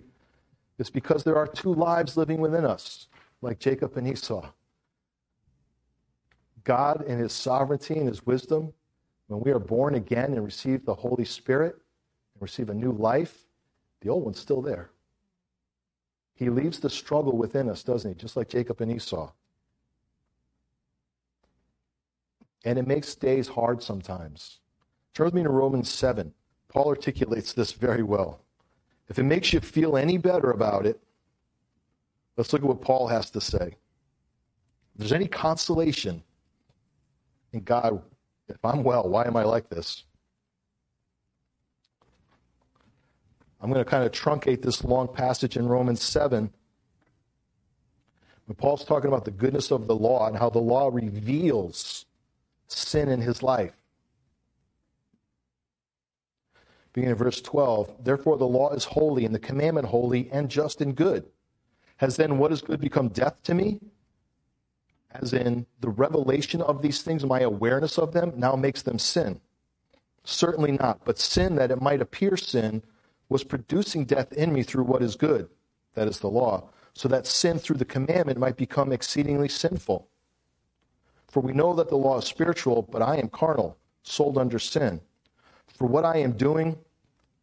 it's 0.78 0.90
because 0.90 1.22
there 1.22 1.36
are 1.36 1.46
two 1.46 1.72
lives 1.74 2.16
living 2.16 2.40
within 2.40 2.64
us, 2.64 3.06
like 3.42 3.58
Jacob 3.58 3.96
and 3.96 4.08
Esau. 4.08 4.50
God, 6.64 7.04
in 7.06 7.18
his 7.18 7.32
sovereignty 7.32 7.94
and 7.94 8.08
his 8.08 8.26
wisdom, 8.26 8.72
when 9.28 9.40
we 9.40 9.52
are 9.52 9.58
born 9.58 9.94
again 9.94 10.32
and 10.32 10.44
receive 10.44 10.84
the 10.84 10.94
Holy 10.94 11.24
Spirit 11.24 11.74
and 12.34 12.42
receive 12.42 12.70
a 12.70 12.74
new 12.74 12.92
life, 12.92 13.46
the 14.00 14.08
old 14.08 14.24
one's 14.24 14.40
still 14.40 14.62
there. 14.62 14.90
He 16.34 16.50
leaves 16.50 16.80
the 16.80 16.90
struggle 16.90 17.36
within 17.36 17.68
us, 17.68 17.84
doesn't 17.84 18.10
he? 18.10 18.14
Just 18.16 18.36
like 18.36 18.48
Jacob 18.48 18.80
and 18.80 18.90
Esau. 18.90 19.30
And 22.64 22.78
it 22.78 22.86
makes 22.86 23.14
days 23.14 23.46
hard 23.46 23.82
sometimes. 23.82 24.58
Turn 25.12 25.26
with 25.26 25.34
me 25.34 25.42
to 25.44 25.50
Romans 25.50 25.90
7. 25.90 26.32
Paul 26.74 26.88
articulates 26.88 27.52
this 27.52 27.72
very 27.72 28.02
well. 28.02 28.40
If 29.08 29.18
it 29.18 29.22
makes 29.22 29.52
you 29.52 29.60
feel 29.60 29.96
any 29.96 30.18
better 30.18 30.50
about 30.50 30.86
it, 30.86 31.00
let's 32.36 32.52
look 32.52 32.62
at 32.62 32.68
what 32.68 32.80
Paul 32.80 33.06
has 33.06 33.30
to 33.30 33.40
say. 33.40 33.76
If 34.94 34.98
there's 34.98 35.12
any 35.12 35.28
consolation 35.28 36.22
in 37.52 37.60
God, 37.60 38.02
if 38.48 38.62
I'm 38.64 38.82
well, 38.82 39.08
why 39.08 39.24
am 39.24 39.36
I 39.36 39.44
like 39.44 39.68
this? 39.68 40.04
I'm 43.60 43.70
going 43.70 43.82
to 43.82 43.90
kind 43.90 44.04
of 44.04 44.10
truncate 44.10 44.60
this 44.60 44.84
long 44.84 45.06
passage 45.08 45.56
in 45.56 45.68
Romans 45.68 46.02
7. 46.02 46.50
When 48.46 48.56
Paul's 48.56 48.84
talking 48.84 49.08
about 49.08 49.24
the 49.24 49.30
goodness 49.30 49.70
of 49.70 49.86
the 49.86 49.94
law 49.94 50.26
and 50.26 50.36
how 50.36 50.50
the 50.50 50.58
law 50.58 50.90
reveals 50.92 52.04
sin 52.66 53.08
in 53.08 53.20
his 53.20 53.42
life. 53.42 53.72
Beginning 56.94 57.12
of 57.12 57.18
verse 57.18 57.42
12. 57.42 58.04
Therefore, 58.04 58.38
the 58.38 58.46
law 58.46 58.72
is 58.72 58.84
holy, 58.84 59.26
and 59.26 59.34
the 59.34 59.40
commandment 59.40 59.88
holy, 59.88 60.30
and 60.30 60.48
just 60.48 60.80
and 60.80 60.96
good. 60.96 61.26
Has 61.98 62.16
then 62.16 62.38
what 62.38 62.52
is 62.52 62.62
good 62.62 62.80
become 62.80 63.08
death 63.08 63.42
to 63.42 63.54
me? 63.54 63.80
As 65.10 65.32
in, 65.32 65.66
the 65.80 65.90
revelation 65.90 66.62
of 66.62 66.82
these 66.82 67.02
things, 67.02 67.24
my 67.24 67.40
awareness 67.40 67.98
of 67.98 68.12
them, 68.12 68.32
now 68.36 68.56
makes 68.56 68.82
them 68.82 68.98
sin. 68.98 69.40
Certainly 70.24 70.72
not. 70.72 71.04
But 71.04 71.18
sin, 71.18 71.56
that 71.56 71.70
it 71.70 71.82
might 71.82 72.00
appear 72.00 72.36
sin, 72.36 72.82
was 73.28 73.44
producing 73.44 74.04
death 74.04 74.32
in 74.32 74.52
me 74.52 74.62
through 74.62 74.84
what 74.84 75.02
is 75.02 75.16
good, 75.16 75.48
that 75.94 76.08
is 76.08 76.20
the 76.20 76.30
law, 76.30 76.68
so 76.94 77.08
that 77.08 77.26
sin 77.26 77.58
through 77.58 77.76
the 77.76 77.84
commandment 77.84 78.38
might 78.38 78.56
become 78.56 78.92
exceedingly 78.92 79.48
sinful. 79.48 80.08
For 81.26 81.40
we 81.40 81.52
know 81.52 81.74
that 81.74 81.88
the 81.88 81.96
law 81.96 82.18
is 82.18 82.24
spiritual, 82.24 82.82
but 82.82 83.02
I 83.02 83.16
am 83.16 83.28
carnal, 83.28 83.78
sold 84.04 84.38
under 84.38 84.60
sin. 84.60 85.00
For 85.66 85.86
what 85.88 86.04
I 86.04 86.18
am 86.18 86.32
doing, 86.32 86.76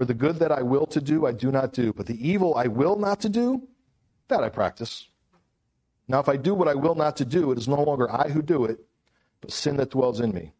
For 0.00 0.06
the 0.06 0.14
good 0.14 0.36
that 0.36 0.50
I 0.50 0.62
will 0.62 0.86
to 0.86 1.00
do, 1.02 1.26
I 1.26 1.32
do 1.32 1.52
not 1.52 1.74
do, 1.74 1.92
but 1.92 2.06
the 2.06 2.26
evil 2.26 2.54
I 2.54 2.68
will 2.68 2.96
not 2.96 3.20
to 3.20 3.28
do, 3.28 3.68
that 4.28 4.42
I 4.42 4.48
practice. 4.48 5.06
Now, 6.08 6.20
if 6.20 6.28
I 6.30 6.38
do 6.38 6.54
what 6.54 6.68
I 6.68 6.74
will 6.74 6.94
not 6.94 7.18
to 7.18 7.26
do, 7.26 7.52
it 7.52 7.58
is 7.58 7.68
no 7.68 7.82
longer 7.82 8.10
I 8.10 8.30
who 8.30 8.40
do 8.40 8.64
it, 8.64 8.78
but 9.42 9.52
sin 9.52 9.76
that 9.76 9.90
dwells 9.90 10.18
in 10.18 10.32
me. 10.32 10.54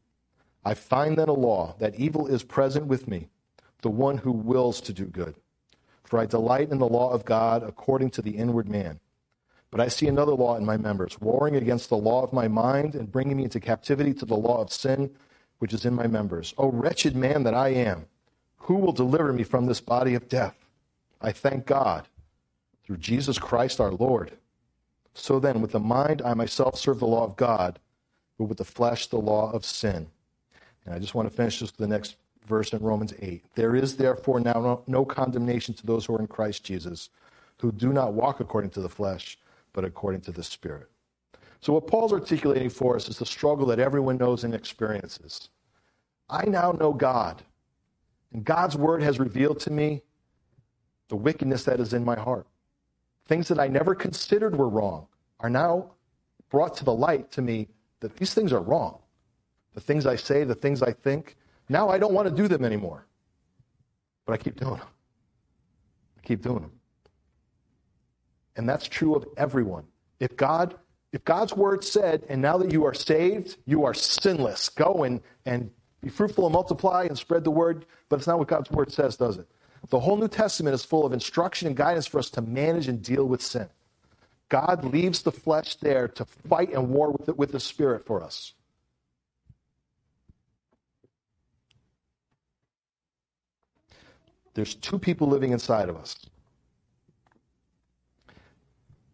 I 0.62 0.75
find 0.75 1.16
then 1.16 1.30
a 1.30 1.32
law 1.32 1.75
that 1.78 1.94
evil 1.94 2.26
is 2.26 2.42
present 2.42 2.85
with 2.85 3.09
me, 3.09 3.30
the 3.80 3.88
one 3.88 4.18
who 4.18 4.30
wills 4.30 4.78
to 4.82 4.92
do 4.92 5.06
good. 5.06 5.37
For 6.04 6.18
I 6.18 6.26
delight 6.26 6.70
in 6.70 6.78
the 6.78 6.87
law 6.87 7.11
of 7.11 7.25
God 7.25 7.62
according 7.62 8.11
to 8.11 8.20
the 8.20 8.37
inward 8.37 8.68
man. 8.68 9.00
But 9.70 9.80
I 9.80 9.88
see 9.88 10.06
another 10.06 10.35
law 10.35 10.56
in 10.56 10.66
my 10.66 10.76
members, 10.76 11.18
warring 11.18 11.56
against 11.56 11.88
the 11.88 11.97
law 11.97 12.23
of 12.23 12.35
my 12.35 12.47
mind 12.47 12.94
and 12.94 13.11
bringing 13.11 13.38
me 13.38 13.44
into 13.44 13.59
captivity 13.59 14.12
to 14.12 14.26
the 14.26 14.37
law 14.37 14.61
of 14.61 14.70
sin 14.70 15.12
which 15.61 15.73
is 15.73 15.87
in 15.87 15.94
my 15.94 16.06
members. 16.06 16.52
O 16.59 16.70
wretched 16.70 17.16
man 17.16 17.44
that 17.44 17.54
I 17.54 17.70
am! 17.70 18.04
Who 18.61 18.76
will 18.76 18.93
deliver 18.93 19.33
me 19.33 19.43
from 19.43 19.67
this 19.67 19.81
body 19.81 20.14
of 20.14 20.29
death? 20.29 20.57
I 21.21 21.33
thank 21.33 21.67
God 21.67 22.07
through 22.85 22.99
Jesus 22.99 23.38
Christ 23.38 23.81
our 23.81 23.93
Lord. 23.93 24.33
So 25.14 25.38
then, 25.40 25.61
with 25.61 25.73
the 25.73 25.81
mind, 25.81 26.23
I 26.23 26.35
myself 26.35 26.79
serve 26.79 27.00
the 27.00 27.07
law 27.07 27.25
of 27.25 27.37
God, 27.37 27.79
but 28.38 28.45
with 28.45 28.59
the 28.59 28.64
flesh, 28.64 29.09
the 29.09 29.19
law 29.19 29.50
of 29.52 29.64
sin. 29.64 30.09
And 30.85 30.95
I 30.95 30.99
just 30.99 31.14
want 31.14 31.29
to 31.29 31.35
finish 31.35 31.61
this 31.61 31.71
with 31.71 31.79
the 31.79 31.88
next 31.88 32.17
verse 32.47 32.73
in 32.73 32.81
Romans 32.81 33.12
8. 33.21 33.45
There 33.55 33.75
is 33.75 33.97
therefore 33.97 34.40
now 34.40 34.52
no, 34.55 34.83
no 34.87 35.05
condemnation 35.05 35.75
to 35.75 35.87
those 35.87 36.07
who 36.07 36.14
are 36.14 36.21
in 36.21 36.26
Christ 36.26 36.64
Jesus, 36.64 37.11
who 37.59 37.73
do 37.73 37.93
not 37.93 38.14
walk 38.14 38.40
according 38.40 38.71
to 38.71 38.81
the 38.81 38.88
flesh, 38.88 39.38
but 39.73 39.85
according 39.85 40.23
to 40.23 40.33
the 40.33 40.43
Spirit. 40.43 40.88
So, 41.61 41.75
what 41.75 41.87
Paul's 41.87 42.12
articulating 42.12 42.71
for 42.71 42.97
us 42.97 43.09
is 43.09 43.19
the 43.19 43.26
struggle 43.26 43.67
that 43.67 43.79
everyone 43.79 44.17
knows 44.17 44.45
and 44.45 44.55
experiences. 44.55 45.50
I 46.29 46.47
now 46.47 46.73
know 46.73 46.93
God. 46.93 47.43
And 48.32 48.44
God's 48.44 48.76
word 48.76 49.02
has 49.02 49.18
revealed 49.18 49.60
to 49.60 49.70
me 49.70 50.02
the 51.08 51.16
wickedness 51.16 51.64
that 51.64 51.80
is 51.80 51.92
in 51.92 52.04
my 52.04 52.18
heart. 52.18 52.46
Things 53.26 53.49
that 53.49 53.58
I 53.58 53.68
never 53.68 53.94
considered 53.94 54.56
were 54.56 54.68
wrong 54.68 55.06
are 55.40 55.50
now 55.50 55.92
brought 56.49 56.76
to 56.76 56.84
the 56.84 56.94
light 56.94 57.30
to 57.32 57.42
me 57.42 57.68
that 58.00 58.16
these 58.16 58.34
things 58.34 58.52
are 58.52 58.60
wrong. 58.60 59.00
The 59.75 59.80
things 59.80 60.06
I 60.06 60.16
say, 60.16 60.44
the 60.44 60.54
things 60.54 60.82
I 60.82 60.92
think, 60.92 61.37
now 61.68 61.88
I 61.88 61.99
don't 61.99 62.12
want 62.12 62.28
to 62.28 62.34
do 62.34 62.49
them 62.49 62.64
anymore. 62.64 63.06
But 64.26 64.32
I 64.34 64.37
keep 64.37 64.56
doing 64.56 64.76
them. 64.76 64.88
I 66.18 66.26
keep 66.26 66.42
doing 66.42 66.60
them. 66.60 66.72
And 68.56 68.68
that's 68.68 68.87
true 68.87 69.14
of 69.14 69.26
everyone. 69.37 69.84
If 70.18 70.37
God 70.37 70.76
if 71.12 71.25
God's 71.25 71.54
word 71.54 71.82
said, 71.82 72.25
and 72.28 72.40
now 72.40 72.56
that 72.58 72.72
you 72.72 72.84
are 72.84 72.94
saved, 72.94 73.56
you 73.66 73.84
are 73.84 73.94
sinless, 73.94 74.68
go 74.68 75.02
and, 75.02 75.20
and 75.44 75.70
be 76.00 76.09
fruitful 76.09 76.47
and 76.47 76.52
multiply 76.52 77.04
and 77.04 77.16
spread 77.16 77.45
the 77.45 77.50
word, 77.50 77.85
but 78.09 78.16
it's 78.16 78.26
not 78.26 78.38
what 78.38 78.49
God's 78.49 78.71
word 78.71 78.92
says, 78.92 79.16
does 79.16 79.38
it? 79.38 79.47
The 79.88 80.00
whole 80.00 80.16
New 80.16 80.28
Testament 80.28 80.75
is 80.75 80.85
full 80.85 81.07
of 81.07 81.12
instruction 81.12 81.66
and 81.66 81.76
guidance 81.76 82.07
for 82.07 82.19
us 82.19 82.30
to 82.30 82.42
manage 82.42 82.88
and 82.88 83.02
deal 83.02 83.26
with 83.26 83.42
sin. 83.42 83.69
God 84.49 84.85
leaves 84.85 85.23
the 85.23 85.33
flesh 85.33 85.76
there 85.76 86.09
to 86.09 86.25
fight 86.25 86.73
and 86.73 86.90
war 86.90 87.12
with, 87.12 87.28
it, 87.28 87.38
with 87.38 87.52
the 87.52 87.61
spirit 87.61 88.04
for 88.04 88.23
us. 88.23 88.52
There's 94.54 94.75
two 94.75 94.99
people 94.99 95.28
living 95.28 95.52
inside 95.52 95.88
of 95.88 95.97
us. 95.97 96.16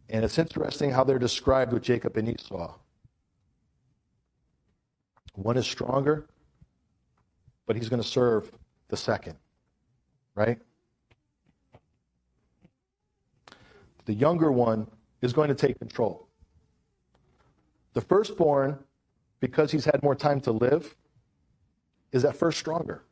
And 0.09 0.25
it's 0.25 0.39
interesting 0.39 0.91
how 0.91 1.05
they're 1.05 1.19
described 1.19 1.73
with 1.73 1.83
Jacob 1.83 2.17
and 2.17 2.29
Esau. 2.29 2.75
One 5.35 5.57
is 5.57 5.67
stronger, 5.67 6.27
but 7.67 7.77
he's 7.77 7.89
going 7.89 8.03
to 8.03 8.09
serve 8.09 8.51
the 8.89 8.97
second, 8.97 9.37
right? 10.35 10.59
The 14.07 14.15
younger 14.15 14.53
one 14.53 14.87
is 15.21 15.33
going 15.33 15.49
to 15.49 15.55
take 15.55 15.79
control. 15.79 16.29
The 17.93 18.01
firstborn, 18.01 18.79
because 19.41 19.73
he's 19.73 19.85
had 19.85 20.03
more 20.03 20.15
time 20.15 20.41
to 20.43 20.53
live, 20.53 20.95
is 22.13 22.25
at 22.25 22.37
first 22.37 22.59
stronger. 22.59 23.03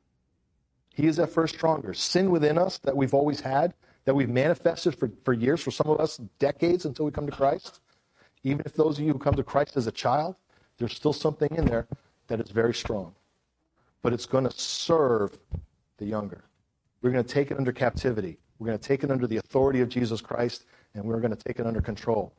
He 0.94 1.06
is 1.06 1.18
at 1.18 1.30
first 1.30 1.54
stronger. 1.54 1.92
Sin 1.94 2.30
within 2.30 2.56
us 2.56 2.78
that 2.78 2.96
we've 2.96 3.14
always 3.14 3.40
had, 3.40 3.74
that 4.04 4.14
we've 4.14 4.28
manifested 4.28 4.94
for, 4.96 5.10
for 5.24 5.32
years, 5.32 5.60
for 5.60 5.72
some 5.72 5.88
of 5.88 5.98
us, 5.98 6.18
decades 6.38 6.84
until 6.84 7.06
we 7.06 7.10
come 7.10 7.26
to 7.26 7.32
Christ. 7.32 7.80
Even 8.44 8.62
if 8.64 8.74
those 8.74 8.98
of 8.98 9.04
you 9.04 9.12
who 9.12 9.18
come 9.18 9.34
to 9.34 9.42
Christ 9.42 9.76
as 9.76 9.86
a 9.86 9.92
child, 9.92 10.36
there's 10.78 10.94
still 10.94 11.12
something 11.12 11.48
in 11.56 11.64
there 11.64 11.88
that 12.28 12.40
is 12.40 12.50
very 12.50 12.74
strong. 12.74 13.14
But 14.04 14.12
it's 14.12 14.26
going 14.26 14.44
to 14.44 14.50
serve 14.50 15.38
the 15.96 16.04
younger. 16.04 16.44
We're 17.00 17.10
going 17.10 17.24
to 17.24 17.34
take 17.34 17.50
it 17.50 17.56
under 17.56 17.72
captivity. 17.72 18.36
We're 18.58 18.66
going 18.66 18.78
to 18.78 18.86
take 18.86 19.02
it 19.02 19.10
under 19.10 19.26
the 19.26 19.38
authority 19.38 19.80
of 19.80 19.88
Jesus 19.88 20.20
Christ, 20.20 20.66
and 20.92 21.02
we're 21.06 21.20
going 21.20 21.34
to 21.34 21.42
take 21.42 21.58
it 21.58 21.66
under 21.66 21.80
control. 21.80 22.34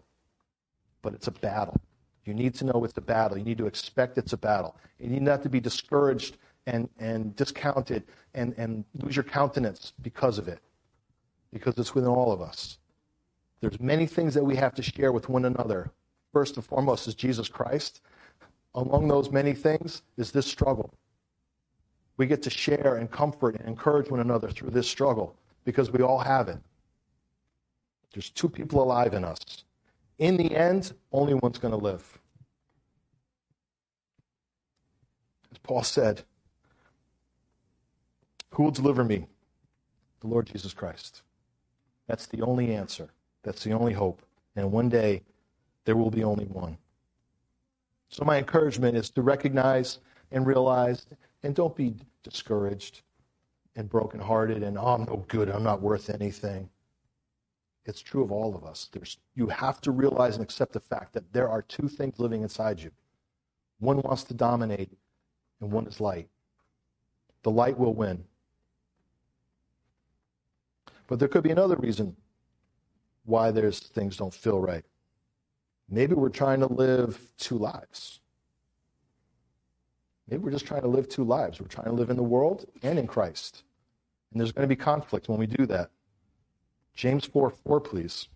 But 1.01 1.15
it's 1.15 1.25
a 1.25 1.31
battle. 1.31 1.81
You 2.24 2.36
need 2.36 2.53
to 2.55 2.65
know 2.65 2.84
it's 2.84 2.95
a 2.98 3.01
battle. 3.01 3.36
You 3.36 3.43
need 3.43 3.57
to 3.57 3.65
expect 3.65 4.19
it's 4.19 4.34
a 4.34 4.38
battle. 4.38 4.77
You 5.00 5.10
need 5.10 5.24
not 5.24 5.41
to 5.41 5.50
be 5.50 5.60
discouraged 5.60 6.38
and, 6.67 6.88
and 7.00 7.36
discounted 7.36 8.03
and, 8.36 8.53
and 8.57 8.86
lose 9.01 9.15
your 9.15 9.24
countenance 9.24 9.93
because 10.03 10.38
of 10.38 10.48
it, 10.48 10.60
because 11.51 11.74
it's 11.79 11.95
within 11.95 12.12
all 12.12 12.31
of 12.31 12.41
us. 12.41 12.77
There's 13.60 13.79
many 13.79 14.05
things 14.05 14.36
that 14.36 14.43
we 14.43 14.55
have 14.55 14.75
to 14.75 14.84
share 14.84 15.12
with 15.12 15.29
one 15.29 15.45
another. 15.45 15.89
First 16.31 16.57
and 16.57 16.65
foremost 16.65 17.07
is 17.07 17.15
Jesus 17.15 17.50
Christ. 17.50 18.01
Among 18.75 19.07
those 19.07 19.31
many 19.31 19.55
things 19.55 20.03
is 20.15 20.31
this 20.31 20.45
struggle. 20.45 20.93
We 22.17 22.27
get 22.27 22.41
to 22.43 22.50
share 22.50 22.95
and 22.95 23.12
comfort 23.12 23.55
and 23.55 23.67
encourage 23.67 24.10
one 24.10 24.19
another 24.19 24.50
through 24.50 24.69
this 24.72 24.88
struggle 24.88 25.36
because 25.65 25.91
we 25.91 26.01
all 26.01 26.19
have 26.19 26.48
it. 26.48 26.57
There's 28.13 28.29
two 28.29 28.48
people 28.48 28.81
alive 28.81 29.13
in 29.13 29.25
us. 29.25 29.39
In 30.17 30.38
the 30.38 30.55
end, 30.55 30.93
only 31.12 31.34
one's 31.34 31.57
going 31.57 31.74
to 31.74 31.77
live. 31.77 32.19
As 35.51 35.57
Paul 35.57 35.84
said, 35.84 36.22
Who 38.51 38.63
will 38.63 38.72
deliver 38.72 39.03
me? 39.03 39.25
The 40.22 40.27
Lord 40.27 40.48
Jesus 40.48 40.74
Christ. 40.74 41.24
That's 42.07 42.25
the 42.27 42.41
only 42.41 42.74
answer. 42.74 43.10
That's 43.43 43.63
the 43.63 43.74
only 43.74 43.91
hope. 43.93 44.22
And 44.55 44.72
one 44.72 44.88
day, 44.88 45.24
there 45.84 45.98
will 45.98 46.10
be 46.12 46.24
only 46.24 46.45
one. 46.45 46.77
So, 48.10 48.24
my 48.24 48.38
encouragement 48.38 48.95
is 48.95 49.10
to 49.12 49.22
recognize 49.22 50.00
and 50.31 50.48
realize, 50.48 51.05
and 51.46 51.54
don't 51.54 51.75
be 51.75 51.96
discouraged 52.24 53.04
and 53.75 53.88
brokenhearted 53.88 54.64
and, 54.64 54.80
oh, 54.80 54.88
I'm 54.88 55.04
no 55.04 55.24
good, 55.28 55.48
I'm 55.48 55.64
not 55.64 55.80
worth 55.80 56.10
anything. 56.10 56.68
It's 57.86 58.02
true 58.02 58.24
of 58.24 58.32
all 58.32 58.56
of 58.56 58.64
us. 58.64 58.90
There's, 58.92 59.20
you 59.36 59.48
have 59.48 59.80
to 59.82 59.92
realize 59.92 60.36
and 60.36 60.44
accept 60.44 60.74
the 60.74 60.80
fact 60.80 61.14
that 61.14 61.32
there 61.32 61.48
are 61.48 61.62
two 61.62 61.88
things 61.88 62.20
living 62.20 62.42
inside 62.42 62.82
you. 62.82 62.90
One 63.78 64.02
wants 64.02 64.24
to 64.24 64.34
dominate, 64.34 64.92
and 65.62 65.72
one 65.72 65.86
is 65.86 66.02
light. 66.02 66.28
The 67.44 67.52
light 67.52 67.78
will 67.78 67.94
win. 67.94 68.24
But 71.06 71.20
there 71.20 71.28
could 71.28 71.44
be 71.44 71.52
another 71.52 71.75
reason 71.75 72.16
why 73.25 73.52
there's 73.52 73.80
things 73.80 74.18
don't 74.18 74.34
feel 74.34 74.60
right. 74.60 74.84
Maybe 75.88 76.16
we're 76.16 76.29
trying 76.29 76.62
to 76.62 76.74
live 76.74 77.20
two 77.38 77.60
lives. 77.60 78.22
Maybe 80.27 80.44
we're 80.44 80.51
just 80.51 80.66
trying 80.66 80.81
to 80.81 80.88
live 80.88 81.07
two 81.07 81.24
lives. 81.24 81.59
We're 81.59 81.68
trying 81.68 81.88
to 81.88 81.94
live 81.94 82.09
in 82.09 82.18
the 82.18 82.24
world 82.24 82.66
and 82.81 82.98
in 82.98 83.07
Christ. 83.07 83.64
And 84.31 84.40
there's 84.40 84.51
going 84.51 84.68
to 84.68 84.75
be 84.75 84.75
conflict 84.75 85.29
when 85.29 85.40
we 85.40 85.48
do 85.48 85.66
that. 85.68 85.92
James 86.96 87.25
4 87.25 87.50
4, 87.50 87.81
please. 87.81 88.27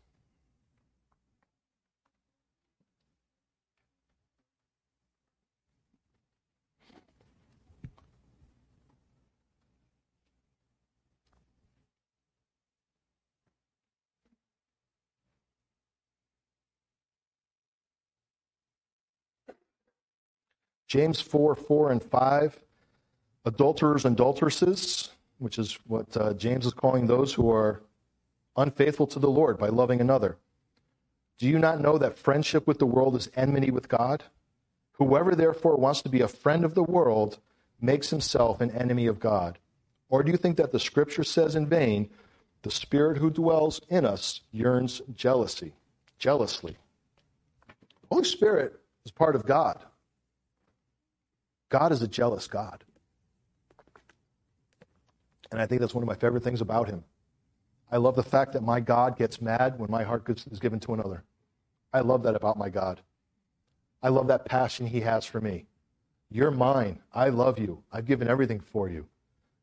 James 20.90 21.22
4 21.22 21.56
4 21.56 21.92
and 21.92 22.04
5. 22.04 22.60
Adulterers 23.46 24.04
and 24.04 24.16
adulteresses, 24.16 25.12
which 25.38 25.58
is 25.58 25.80
what 25.88 26.18
uh, 26.18 26.34
James 26.34 26.66
is 26.66 26.74
calling 26.74 27.08
those 27.08 27.34
who 27.34 27.50
are 27.50 27.82
unfaithful 28.58 29.08
to 29.08 29.20
the 29.20 29.30
Lord 29.30 29.58
by 29.58 29.68
loving 29.70 30.02
another. 30.02 30.38
Do 31.38 31.48
you 31.48 31.58
not 31.58 31.80
know 31.80 31.98
that 31.98 32.18
friendship 32.18 32.68
with 32.68 32.80
the 32.80 32.86
world 32.86 33.16
is 33.16 33.30
enmity 33.36 33.72
with 33.72 33.88
God? 33.88 34.24
Whoever 34.94 35.36
therefore 35.36 35.78
wants 35.78 36.02
to 36.02 36.10
be 36.10 36.20
a 36.20 36.28
friend 36.28 36.66
of 36.66 36.76
the 36.76 36.84
world 36.84 37.40
makes 37.80 38.10
himself 38.10 38.60
an 38.60 38.72
enemy 38.72 39.08
of 39.08 39.20
God. 39.20 39.58
Or 40.10 40.22
do 40.24 40.32
you 40.32 40.38
think 40.38 40.58
that 40.58 40.72
the 40.72 40.80
scripture 40.80 41.24
says 41.24 41.56
in 41.56 41.68
vain, 41.68 42.10
the 42.64 42.72
spirit 42.72 43.18
who 43.18 43.30
dwells 43.30 43.80
in 43.88 44.06
us 44.06 44.42
yearns 44.52 45.02
jealousy, 45.16 45.72
jealously? 46.18 46.76
Holy 48.12 48.26
Spirit 48.26 48.82
is 49.06 49.12
part 49.12 49.36
of 49.36 49.46
God. 49.46 49.80
God 51.70 51.92
is 51.92 52.02
a 52.02 52.08
jealous 52.08 52.48
God. 52.48 52.84
And 55.52 55.62
I 55.62 55.66
think 55.66 55.82
that's 55.82 55.94
one 55.94 56.04
of 56.04 56.08
my 56.08 56.16
favorite 56.16 56.44
things 56.44 56.62
about 56.62 56.88
him. 56.88 57.04
I 57.92 57.98
love 57.98 58.16
the 58.16 58.24
fact 58.24 58.54
that 58.54 58.64
my 58.64 58.80
God 58.80 59.18
gets 59.18 59.42
mad 59.42 59.80
when 59.80 59.90
my 59.90 60.04
heart 60.04 60.30
is 60.30 60.60
given 60.60 60.80
to 60.82 60.94
another. 60.94 61.24
I 61.92 62.02
love 62.02 62.24
that 62.24 62.36
about 62.36 62.58
my 62.58 62.70
God. 62.70 63.02
I 64.02 64.10
love 64.10 64.28
that 64.28 64.46
passion 64.46 64.86
he 64.86 65.02
has 65.02 65.26
for 65.26 65.42
me. 65.42 65.66
You're 66.30 66.52
mine. 66.52 67.00
I 67.12 67.30
love 67.30 67.58
you. 67.58 67.84
I've 67.92 68.06
given 68.06 68.28
everything 68.28 68.60
for 68.60 68.88
you. 68.90 69.08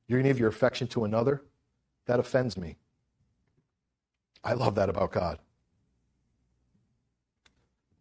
You're 0.08 0.18
going 0.18 0.24
to 0.24 0.30
give 0.30 0.40
your 0.40 0.48
affection 0.48 0.88
to 0.88 1.04
another? 1.04 1.42
That 2.06 2.18
offends 2.18 2.56
me. 2.56 2.76
I 4.42 4.54
love 4.54 4.74
that 4.76 4.88
about 4.88 5.12
God. 5.12 5.38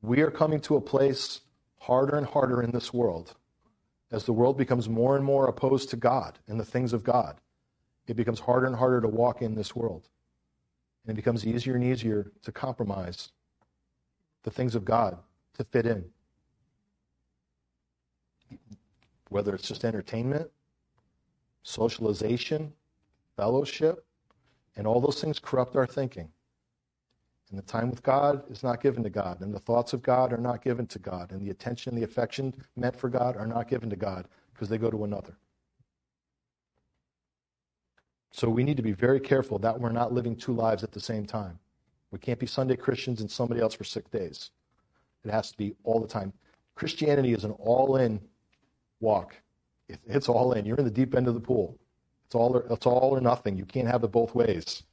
We 0.02 0.22
are 0.22 0.32
coming 0.32 0.60
to 0.62 0.76
a 0.76 0.82
place 0.82 1.42
harder 1.80 2.18
and 2.18 2.26
harder 2.26 2.62
in 2.62 2.72
this 2.72 2.94
world 2.94 3.36
as 4.16 4.24
the 4.24 4.32
world 4.32 4.58
becomes 4.58 4.88
more 4.88 5.18
and 5.18 5.26
more 5.26 5.48
opposed 5.48 5.90
to 5.90 5.98
God 5.98 6.40
and 6.48 6.58
the 6.58 6.64
things 6.64 6.94
of 6.94 7.04
God. 7.04 7.36
It 8.08 8.16
becomes 8.16 8.40
harder 8.40 8.66
and 8.66 8.76
harder 8.76 9.02
to 9.02 9.10
walk 9.10 9.42
in 9.42 9.56
this 9.56 9.76
world. 9.76 10.08
And 11.04 11.12
it 11.12 11.16
becomes 11.18 11.46
easier 11.46 11.76
and 11.76 11.84
easier 11.84 12.32
to 12.44 12.52
compromise 12.54 13.34
the 14.44 14.52
things 14.52 14.74
of 14.74 14.86
God 14.86 15.18
to 15.58 15.66
fit 15.66 15.86
in. 15.86 16.06
Whether 19.28 19.54
it's 19.54 19.68
just 19.68 19.84
entertainment, 19.84 20.50
socialization, 21.64 22.72
fellowship, 23.36 24.06
and 24.78 24.88
all 24.88 25.02
those 25.02 25.20
things 25.20 25.40
corrupt 25.40 25.76
our 25.76 25.86
thinking. 25.86 26.30
And 27.56 27.64
the 27.64 27.72
time 27.72 27.90
with 27.90 28.04
God 28.04 28.44
is 28.52 28.64
not 28.64 28.84
given 28.84 29.02
to 29.04 29.10
God, 29.10 29.40
and 29.40 29.54
the 29.54 29.62
thoughts 29.62 29.94
of 29.94 30.04
God 30.04 30.34
are 30.34 30.38
not 30.38 30.62
given 30.62 30.86
to 30.88 31.00
God, 31.00 31.32
and 31.32 31.40
the 31.40 31.52
attention 31.52 31.94
and 31.94 31.98
the 31.98 32.04
affection 32.04 32.54
meant 32.76 32.98
for 32.98 33.08
God 33.08 33.38
are 33.38 33.48
not 33.48 33.70
given 33.70 33.90
to 33.92 33.96
God 33.96 34.28
because 34.54 34.68
they 34.68 34.78
go 34.78 34.92
to 34.92 35.06
another. 35.06 35.38
So 38.34 38.50
we 38.50 38.66
need 38.66 38.76
to 38.76 38.84
be 38.84 38.92
very 38.92 39.22
careful 39.22 39.58
that 39.60 39.80
we're 39.80 39.94
not 39.94 40.12
living 40.12 40.36
two 40.36 40.52
lives 40.52 40.84
at 40.84 40.92
the 40.92 41.00
same 41.00 41.26
time. 41.26 41.58
We 42.12 42.20
can't 42.20 42.40
be 42.40 42.46
Sunday 42.46 42.76
Christians 42.76 43.22
and 43.22 43.32
somebody 43.32 43.62
else 43.62 43.74
for 43.74 43.86
six 43.86 44.10
days. 44.10 44.52
It 45.24 45.32
has 45.32 45.50
to 45.52 45.58
be 45.58 45.78
all 45.86 46.02
the 46.02 46.10
time. 46.10 46.34
Christianity 46.76 47.32
is 47.32 47.46
an 47.46 47.52
all 47.52 47.96
in 47.96 48.20
walk. 49.00 49.34
It's 49.88 50.28
all 50.28 50.52
in. 50.52 50.66
You're 50.66 50.76
in 50.76 50.84
the 50.84 50.92
deep 50.92 51.16
end 51.16 51.30
of 51.30 51.36
the 51.36 51.40
pool. 51.40 51.80
It's 52.26 52.36
all, 52.36 52.58
or, 52.58 52.68
it's 52.70 52.86
all 52.86 53.16
or 53.16 53.22
nothing. 53.22 53.56
You 53.56 53.64
can't 53.64 53.88
have 53.88 54.04
it 54.04 54.12
both 54.12 54.36
ways. 54.36 54.84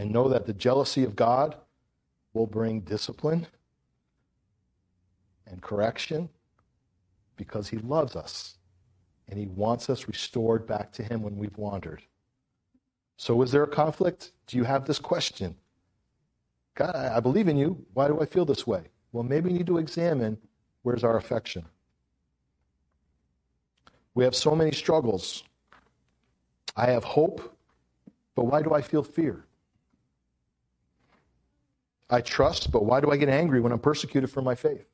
And 0.00 0.12
know 0.12 0.30
that 0.30 0.46
the 0.46 0.54
jealousy 0.54 1.04
of 1.04 1.14
God 1.14 1.56
will 2.32 2.46
bring 2.46 2.80
discipline 2.80 3.46
and 5.46 5.60
correction 5.60 6.30
because 7.36 7.68
he 7.68 7.76
loves 7.76 8.16
us 8.16 8.56
and 9.28 9.38
he 9.38 9.44
wants 9.48 9.90
us 9.90 10.08
restored 10.08 10.66
back 10.66 10.90
to 10.92 11.02
him 11.02 11.20
when 11.22 11.36
we've 11.36 11.58
wandered. 11.58 12.00
So, 13.18 13.42
is 13.42 13.52
there 13.52 13.62
a 13.62 13.68
conflict? 13.68 14.32
Do 14.46 14.56
you 14.56 14.64
have 14.64 14.86
this 14.86 14.98
question? 14.98 15.54
God, 16.76 16.96
I 16.96 17.20
believe 17.20 17.46
in 17.46 17.58
you. 17.58 17.84
Why 17.92 18.08
do 18.08 18.22
I 18.22 18.24
feel 18.24 18.46
this 18.46 18.66
way? 18.66 18.84
Well, 19.12 19.22
maybe 19.22 19.50
we 19.50 19.58
need 19.58 19.66
to 19.66 19.76
examine 19.76 20.38
where's 20.80 21.04
our 21.04 21.18
affection. 21.18 21.66
We 24.14 24.24
have 24.24 24.34
so 24.34 24.56
many 24.56 24.72
struggles. 24.72 25.44
I 26.74 26.86
have 26.86 27.04
hope, 27.04 27.54
but 28.34 28.46
why 28.46 28.62
do 28.62 28.72
I 28.72 28.80
feel 28.80 29.02
fear? 29.02 29.44
I 32.10 32.20
trust, 32.20 32.72
but 32.72 32.84
why 32.84 33.00
do 33.00 33.10
I 33.10 33.16
get 33.16 33.28
angry 33.28 33.60
when 33.60 33.72
I'm 33.72 33.78
persecuted 33.78 34.30
for 34.30 34.42
my 34.42 34.54
faith? 34.56 34.84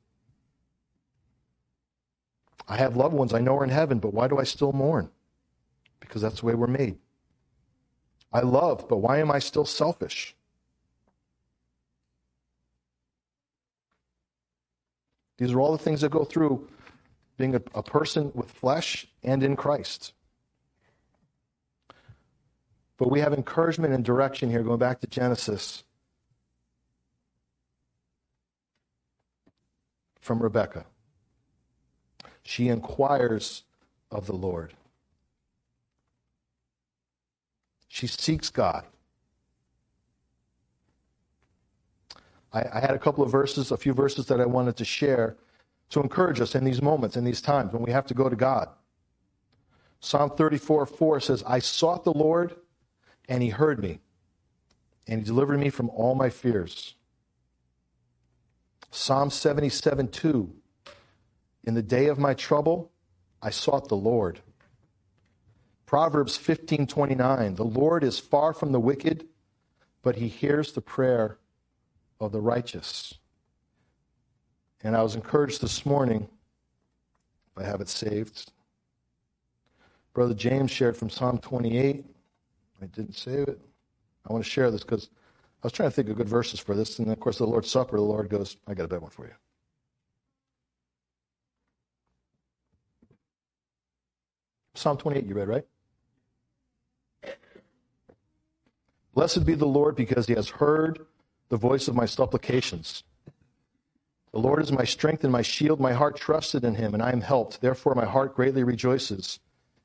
I 2.68 2.76
have 2.76 2.96
loved 2.96 3.14
ones 3.14 3.32
I 3.32 3.40
know 3.40 3.56
are 3.56 3.64
in 3.64 3.70
heaven, 3.70 3.98
but 3.98 4.12
why 4.12 4.28
do 4.28 4.38
I 4.38 4.44
still 4.44 4.72
mourn? 4.72 5.10
Because 6.00 6.20
that's 6.20 6.40
the 6.40 6.46
way 6.46 6.54
we're 6.54 6.66
made. 6.66 6.98
I 8.32 8.40
love, 8.40 8.86
but 8.88 8.98
why 8.98 9.18
am 9.18 9.30
I 9.30 9.38
still 9.38 9.64
selfish? 9.64 10.36
These 15.38 15.52
are 15.52 15.60
all 15.60 15.72
the 15.72 15.78
things 15.82 16.00
that 16.00 16.10
go 16.10 16.24
through 16.24 16.68
being 17.38 17.54
a, 17.54 17.62
a 17.74 17.82
person 17.82 18.32
with 18.34 18.50
flesh 18.50 19.06
and 19.22 19.42
in 19.42 19.56
Christ. 19.56 20.12
But 22.98 23.10
we 23.10 23.20
have 23.20 23.32
encouragement 23.32 23.92
and 23.92 24.04
direction 24.04 24.50
here, 24.50 24.62
going 24.62 24.78
back 24.78 25.00
to 25.00 25.06
Genesis 25.06 25.84
from 30.26 30.42
Rebecca. 30.42 30.84
She 32.42 32.68
inquires 32.68 33.62
of 34.10 34.26
the 34.26 34.34
Lord. 34.34 34.74
She 37.86 38.08
seeks 38.08 38.50
God. 38.50 38.84
I, 42.52 42.64
I, 42.74 42.80
had 42.80 42.90
a 42.90 42.98
couple 42.98 43.22
of 43.22 43.30
verses, 43.30 43.70
a 43.70 43.76
few 43.76 43.94
verses 43.94 44.26
that 44.26 44.40
I 44.40 44.46
wanted 44.46 44.76
to 44.76 44.84
share 44.84 45.36
to 45.90 46.00
encourage 46.00 46.40
us 46.40 46.56
in 46.56 46.64
these 46.64 46.82
moments, 46.82 47.16
in 47.16 47.24
these 47.24 47.40
times 47.40 47.72
when 47.72 47.82
we 47.82 47.92
have 47.92 48.06
to 48.06 48.14
go 48.14 48.28
to 48.28 48.36
God. 48.36 48.68
Psalm 50.00 50.30
34 50.30 50.86
4 50.86 51.20
says, 51.20 51.44
I 51.46 51.60
sought 51.60 52.02
the 52.02 52.12
Lord, 52.12 52.56
and 53.28 53.42
he 53.42 53.50
heard 53.50 53.80
me, 53.80 54.00
and 55.06 55.20
he 55.20 55.24
delivered 55.24 55.60
me 55.60 55.70
from 55.70 55.88
all 55.90 56.16
my 56.16 56.30
fears. 56.30 56.95
Psalm 58.90 59.30
77 59.30 60.08
2 60.08 60.52
In 61.64 61.74
the 61.74 61.82
day 61.82 62.06
of 62.06 62.18
my 62.18 62.34
trouble, 62.34 62.90
I 63.42 63.50
sought 63.50 63.88
the 63.88 63.96
Lord. 63.96 64.40
Proverbs 65.84 66.36
15 66.36 66.86
29 66.86 67.54
The 67.54 67.64
Lord 67.64 68.02
is 68.02 68.18
far 68.18 68.52
from 68.52 68.72
the 68.72 68.80
wicked, 68.80 69.26
but 70.02 70.16
he 70.16 70.28
hears 70.28 70.72
the 70.72 70.80
prayer 70.80 71.38
of 72.20 72.32
the 72.32 72.40
righteous. 72.40 73.14
And 74.82 74.96
I 74.96 75.02
was 75.02 75.14
encouraged 75.14 75.60
this 75.60 75.86
morning, 75.86 76.28
if 77.50 77.62
I 77.62 77.66
have 77.66 77.80
it 77.80 77.88
saved. 77.88 78.52
Brother 80.12 80.34
James 80.34 80.70
shared 80.70 80.96
from 80.96 81.10
Psalm 81.10 81.38
28. 81.38 82.04
I 82.80 82.86
didn't 82.86 83.16
save 83.16 83.48
it. 83.48 83.60
I 84.28 84.32
want 84.32 84.44
to 84.44 84.50
share 84.50 84.70
this 84.70 84.82
because 84.82 85.08
was 85.66 85.72
trying 85.72 85.88
to 85.88 85.94
think 85.94 86.08
of 86.08 86.16
good 86.16 86.28
verses 86.28 86.60
for 86.60 86.76
this. 86.76 87.00
And 87.00 87.10
of 87.10 87.18
course, 87.18 87.38
the 87.38 87.46
Lord's 87.46 87.68
Supper, 87.68 87.96
the 87.96 88.02
Lord 88.02 88.28
goes, 88.28 88.56
I 88.68 88.74
got 88.74 88.84
a 88.84 88.88
better 88.88 89.00
one 89.00 89.10
for 89.10 89.26
you. 89.26 89.32
Psalm 94.74 94.96
28, 94.96 95.26
you 95.26 95.34
read, 95.34 95.48
right? 95.48 95.66
Blessed 99.12 99.44
be 99.44 99.54
the 99.54 99.66
Lord 99.66 99.96
because 99.96 100.28
he 100.28 100.34
has 100.34 100.48
heard 100.48 101.04
the 101.48 101.56
voice 101.56 101.88
of 101.88 101.96
my 101.96 102.06
supplications. 102.06 103.02
The 104.30 104.38
Lord 104.38 104.62
is 104.62 104.70
my 104.70 104.84
strength 104.84 105.24
and 105.24 105.32
my 105.32 105.42
shield. 105.42 105.80
My 105.80 105.94
heart 105.94 106.16
trusted 106.16 106.62
in 106.62 106.76
him, 106.76 106.94
and 106.94 107.02
I 107.02 107.10
am 107.10 107.22
helped. 107.22 107.60
Therefore, 107.60 107.96
my 107.96 108.04
heart 108.04 108.36
greatly 108.36 108.62
rejoices, 108.62 109.40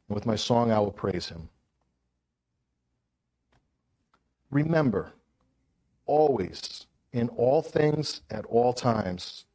and 0.10 0.16
with 0.16 0.28
my 0.28 0.36
song 0.36 0.72
I 0.72 0.80
will 0.80 0.92
praise 0.92 1.30
him. 1.30 1.50
Remember, 4.52 5.14
always, 6.12 6.88
in 7.14 7.30
all 7.30 7.62
things, 7.62 8.22
at 8.30 8.46
all 8.48 8.74
times, 8.74 9.46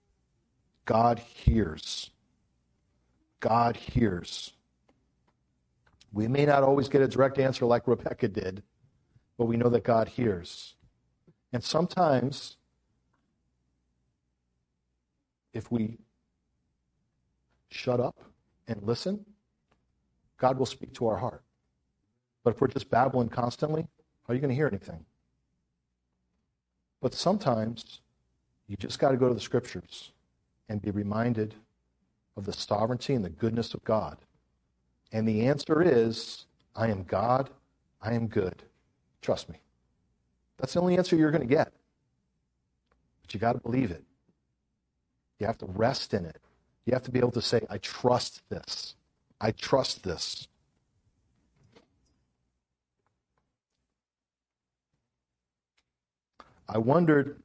God 0.87 1.19
hears. 1.19 2.11
God 3.41 3.77
hears. 3.77 4.55
We 6.15 6.29
may 6.29 6.47
not 6.47 6.63
always 6.63 6.89
get 6.89 7.03
a 7.03 7.09
direct 7.09 7.39
answer 7.39 7.67
like 7.67 7.87
Rebecca 7.87 8.29
did, 8.29 8.63
but 9.37 9.45
we 9.45 9.59
know 9.59 9.69
that 9.69 9.85
God 9.85 10.09
hears. 10.09 10.77
And 11.53 11.63
sometimes, 11.63 12.57
if 15.53 15.71
we 15.71 15.99
shut 17.71 18.01
up 18.01 18.17
and 18.67 18.83
listen, 18.83 19.27
God 20.39 20.59
will 20.59 20.65
speak 20.65 20.95
to 20.95 21.07
our 21.07 21.19
heart. 21.19 21.43
But 22.45 22.55
if 22.55 22.63
we're 22.63 22.69
just 22.69 22.89
babbling 22.89 23.29
constantly, 23.29 23.87
are 24.27 24.35
you 24.35 24.41
going 24.41 24.49
to 24.49 24.55
hear 24.55 24.69
anything? 24.69 25.05
But 27.07 27.15
sometimes 27.15 28.01
you 28.67 28.77
just 28.77 28.99
got 28.99 29.13
to 29.13 29.17
go 29.17 29.29
to 29.29 29.35
the 29.35 29.41
scriptures 29.41 30.11
and 30.69 30.83
be 30.83 30.91
reminded 30.91 31.55
of 32.37 32.47
the 32.47 32.53
sovereignty 32.53 33.15
and 33.15 33.25
the 33.25 33.31
goodness 33.31 33.75
of 33.75 33.85
God. 33.85 34.19
And 35.13 35.29
the 35.29 35.47
answer 35.47 35.83
is 35.83 36.47
I 36.75 36.89
am 36.89 37.05
God, 37.05 37.51
I 38.03 38.15
am 38.15 38.27
good. 38.27 38.65
Trust 39.23 39.49
me. 39.49 39.61
That's 40.59 40.75
the 40.75 40.81
only 40.81 40.99
answer 40.99 41.15
you're 41.15 41.31
going 41.31 41.49
to 41.49 41.55
get. 41.55 41.73
But 43.23 43.33
you 43.33 43.39
got 43.39 43.53
to 43.53 43.61
believe 43.61 43.93
it. 43.93 44.03
You 45.39 45.47
have 45.47 45.59
to 45.59 45.67
rest 45.67 46.13
in 46.13 46.25
it. 46.25 46.41
You 46.87 46.93
have 46.93 47.05
to 47.05 47.13
be 47.13 47.21
able 47.21 47.31
to 47.31 47.41
say, 47.41 47.65
I 47.71 47.79
trust 47.79 48.43
this. 48.49 48.97
I 49.41 49.53
trust 49.53 50.03
this. 50.03 50.49
I 56.69 56.79
wondered, 56.79 57.43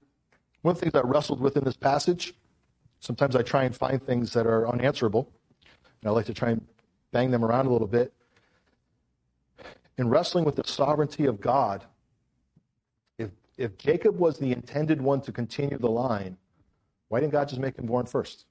one 0.61 0.73
of 0.73 0.79
the 0.79 0.89
things 0.89 0.95
I 0.95 1.07
wrestled 1.07 1.39
with 1.39 1.57
in 1.57 1.63
this 1.63 1.77
passage, 1.77 2.33
sometimes 2.99 3.35
I 3.35 3.41
try 3.41 3.63
and 3.63 3.75
find 3.75 4.01
things 4.01 4.33
that 4.33 4.47
are 4.47 4.67
unanswerable, 4.67 5.31
and 6.01 6.09
I 6.09 6.11
like 6.11 6.25
to 6.25 6.33
try 6.33 6.49
and 6.51 6.65
bang 7.11 7.31
them 7.31 7.43
around 7.43 7.67
a 7.67 7.71
little 7.71 7.87
bit. 7.87 8.13
In 9.97 10.09
wrestling 10.09 10.45
with 10.45 10.55
the 10.55 10.63
sovereignty 10.65 11.25
of 11.25 11.39
God, 11.39 11.83
if 13.17 13.29
if 13.57 13.77
Jacob 13.77 14.17
was 14.17 14.39
the 14.39 14.51
intended 14.51 15.01
one 15.01 15.21
to 15.21 15.31
continue 15.31 15.77
the 15.77 15.89
line, 15.89 16.37
why 17.09 17.19
didn't 17.19 17.33
God 17.33 17.49
just 17.49 17.61
make 17.61 17.77
him 17.77 17.85
born 17.85 18.05
first? 18.05 18.45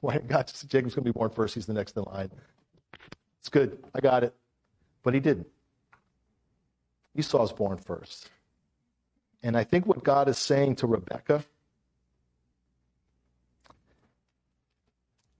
Why 0.00 0.14
didn't 0.14 0.28
God 0.28 0.46
just, 0.46 0.68
Jacob's 0.68 0.94
going 0.94 1.04
to 1.04 1.12
be 1.12 1.16
born 1.16 1.30
first, 1.30 1.54
he's 1.54 1.64
the 1.64 1.72
next 1.72 1.96
in 1.96 2.02
line. 2.02 2.30
It's 3.40 3.48
good, 3.48 3.82
I 3.94 4.00
got 4.00 4.24
it. 4.24 4.34
But 5.02 5.14
he 5.14 5.20
didn't. 5.20 5.46
Esau's 7.16 7.52
born 7.52 7.78
first. 7.78 8.28
And 9.44 9.58
I 9.58 9.62
think 9.62 9.86
what 9.86 10.02
God 10.02 10.26
is 10.30 10.38
saying 10.38 10.76
to 10.76 10.86
Rebecca, 10.86 11.44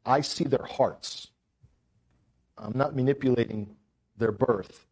I 0.04 0.20
see 0.20 0.44
their 0.44 0.66
hearts. 0.66 1.28
I'm 2.58 2.76
not 2.76 2.94
manipulating 2.94 3.74
their 4.18 4.30
birth, 4.30 4.84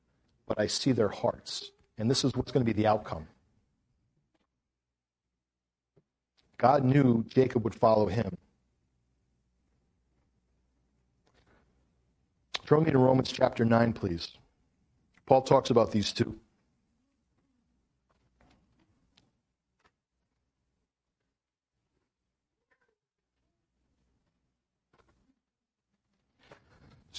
but 0.47 0.59
I 0.59 0.67
see 0.67 0.93
their 0.93 1.11
hearts. 1.11 1.71
And 1.99 2.11
this 2.11 2.25
is 2.25 2.35
what's 2.35 2.51
going 2.53 2.65
to 2.65 2.73
be 2.73 2.81
the 2.81 2.89
outcome. 2.89 3.29
God 6.57 6.83
knew 6.83 7.23
Jacob 7.29 7.65
would 7.65 7.75
follow 7.75 8.07
him. 8.07 8.35
Throw 12.65 12.81
me 12.81 12.91
to 12.91 12.99
Romans 12.99 13.31
chapter 13.31 13.67
9, 13.67 13.93
please. 13.93 14.39
Paul 15.27 15.43
talks 15.43 15.69
about 15.69 15.93
these 15.93 16.13
two. 16.13 16.41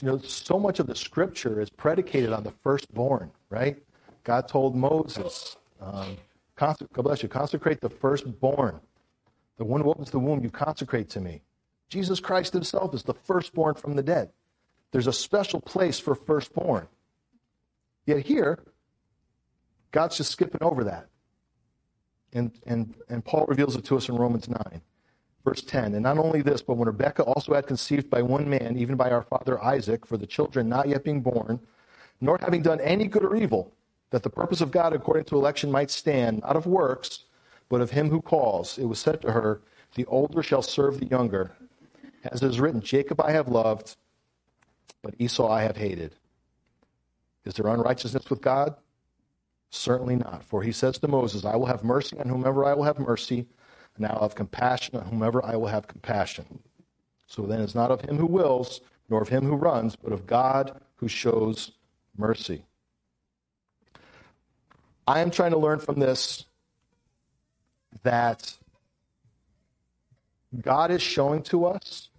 You 0.02 0.08
know, 0.08 0.18
so 0.20 0.58
much 0.58 0.80
of 0.80 0.88
the 0.88 0.96
scripture 0.96 1.62
is 1.62 1.70
predicated 1.70 2.32
on 2.32 2.44
the 2.44 2.54
firstborn, 2.64 3.32
right? 3.50 3.78
God 4.24 4.48
told 4.48 4.76
Moses, 4.76 5.58
um, 5.80 6.18
God 6.56 6.78
bless 6.94 7.22
you, 7.22 7.30
consecrate 7.30 7.82
the 7.82 7.90
firstborn. 7.90 8.80
The 9.58 9.66
one 9.66 9.82
who 9.82 9.90
opens 9.90 10.12
the 10.12 10.20
womb, 10.20 10.44
you 10.44 10.50
consecrate 10.50 11.10
to 11.12 11.22
me. 11.22 11.42
Jesus 11.90 12.20
Christ 12.20 12.54
himself 12.54 12.94
is 12.96 13.04
the 13.04 13.14
firstborn 13.14 13.76
from 13.76 13.96
the 13.96 14.04
dead. 14.04 14.32
There's 14.92 15.08
a 15.08 15.14
special 15.14 15.62
place 15.62 16.00
for 16.00 16.16
firstborn. 16.16 16.88
Yet 18.06 18.26
here, 18.26 18.60
God's 19.92 20.18
just 20.18 20.32
skipping 20.32 20.62
over 20.64 20.84
that. 20.86 21.08
And, 22.34 22.52
and, 22.66 22.96
and 23.10 23.24
Paul 23.24 23.46
reveals 23.48 23.76
it 23.76 23.86
to 23.86 23.98
us 23.98 24.10
in 24.10 24.16
Romans 24.16 24.50
9, 24.50 24.82
verse 25.44 25.62
10. 25.62 25.94
And 25.94 26.04
not 26.04 26.18
only 26.18 26.42
this, 26.42 26.62
but 26.62 26.78
when 26.78 26.88
Rebekah 26.88 27.24
also 27.24 27.54
had 27.54 27.68
conceived 27.68 28.10
by 28.10 28.22
one 28.22 28.50
man, 28.50 28.78
even 28.78 28.96
by 28.96 29.12
our 29.12 29.24
father 29.24 29.62
Isaac, 29.64 30.06
for 30.06 30.18
the 30.18 30.28
children 30.28 30.70
not 30.70 30.88
yet 30.88 31.04
being 31.04 31.22
born, 31.22 31.60
nor 32.22 32.38
having 32.40 32.62
done 32.62 32.80
any 32.82 33.08
good 33.08 33.24
or 33.24 33.36
evil, 33.36 33.74
that 34.12 34.24
the 34.24 34.30
purpose 34.30 34.62
of 34.62 34.72
God 34.72 34.94
according 34.94 35.26
to 35.26 35.36
election 35.36 35.72
might 35.72 35.92
stand, 35.92 36.42
not 36.42 36.56
of 36.56 36.66
works, 36.66 37.26
but 37.70 37.82
of 37.82 37.92
him 37.92 38.10
who 38.10 38.22
calls. 38.22 38.78
It 38.78 38.86
was 38.86 39.00
said 39.00 39.22
to 39.22 39.32
her, 39.32 39.62
The 39.96 40.06
older 40.06 40.44
shall 40.44 40.62
serve 40.62 41.00
the 41.00 41.08
younger. 41.08 41.52
As 42.24 42.42
it 42.42 42.50
is 42.50 42.60
written, 42.60 42.82
Jacob 42.82 43.20
I 43.20 43.32
have 43.32 43.48
loved, 43.48 43.98
but 45.02 45.16
Esau 45.20 45.50
I 45.50 45.64
have 45.64 45.78
hated. 45.78 46.16
Is 47.46 47.56
there 47.56 47.68
unrighteousness 47.68 48.30
with 48.30 48.42
God? 48.42 48.76
Certainly 49.70 50.18
not. 50.18 50.44
For 50.44 50.62
he 50.64 50.72
says 50.72 51.00
to 51.00 51.08
Moses, 51.08 51.44
I 51.44 51.56
will 51.56 51.66
have 51.66 51.84
mercy 51.84 52.18
on 52.20 52.30
whomever 52.30 52.64
I 52.64 52.74
will 52.74 52.84
have 52.84 53.00
mercy, 53.00 53.48
and 53.98 54.08
will 54.08 54.22
have 54.22 54.36
compassion 54.36 54.98
on 54.98 55.06
whomever 55.06 55.44
I 55.46 55.56
will 55.56 55.68
have 55.68 55.88
compassion. 55.88 56.60
So 57.28 57.44
then 57.44 57.62
it's 57.62 57.76
not 57.76 57.92
of 57.92 58.02
him 58.02 58.18
who 58.18 58.26
wills, 58.26 58.82
nor 59.10 59.22
of 59.22 59.30
him 59.30 59.46
who 59.46 59.56
runs, 59.56 59.96
but 59.96 60.12
of 60.12 60.26
God 60.26 60.80
who 60.96 61.08
shows 61.08 61.72
mercy. 62.18 62.66
I 65.08 65.20
am 65.20 65.32
trying 65.32 65.52
to 65.52 65.58
learn 65.58 65.80
from 65.80 66.00
this 66.00 66.46
that 68.04 68.56
God 70.62 70.92
is 70.92 71.02
showing 71.02 71.44
to 71.44 71.66
us 71.66 72.10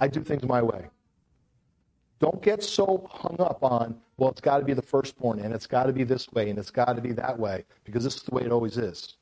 I 0.00 0.08
do 0.08 0.22
things 0.22 0.42
my 0.44 0.62
way. 0.62 0.86
Don't 2.20 2.42
get 2.42 2.62
so 2.62 3.08
hung 3.10 3.36
up 3.38 3.62
on, 3.62 3.98
well, 4.16 4.30
it's 4.30 4.40
got 4.40 4.58
to 4.58 4.64
be 4.64 4.72
the 4.72 4.82
firstborn, 4.82 5.40
and 5.40 5.54
it's 5.54 5.66
got 5.66 5.84
to 5.84 5.92
be 5.92 6.04
this 6.04 6.30
way, 6.32 6.50
and 6.50 6.58
it's 6.58 6.70
got 6.70 6.96
to 6.96 7.02
be 7.02 7.12
that 7.12 7.38
way, 7.38 7.64
because 7.84 8.04
this 8.04 8.16
is 8.16 8.22
the 8.22 8.34
way 8.34 8.42
it 8.42 8.52
always 8.52 8.76
is. 8.76 9.16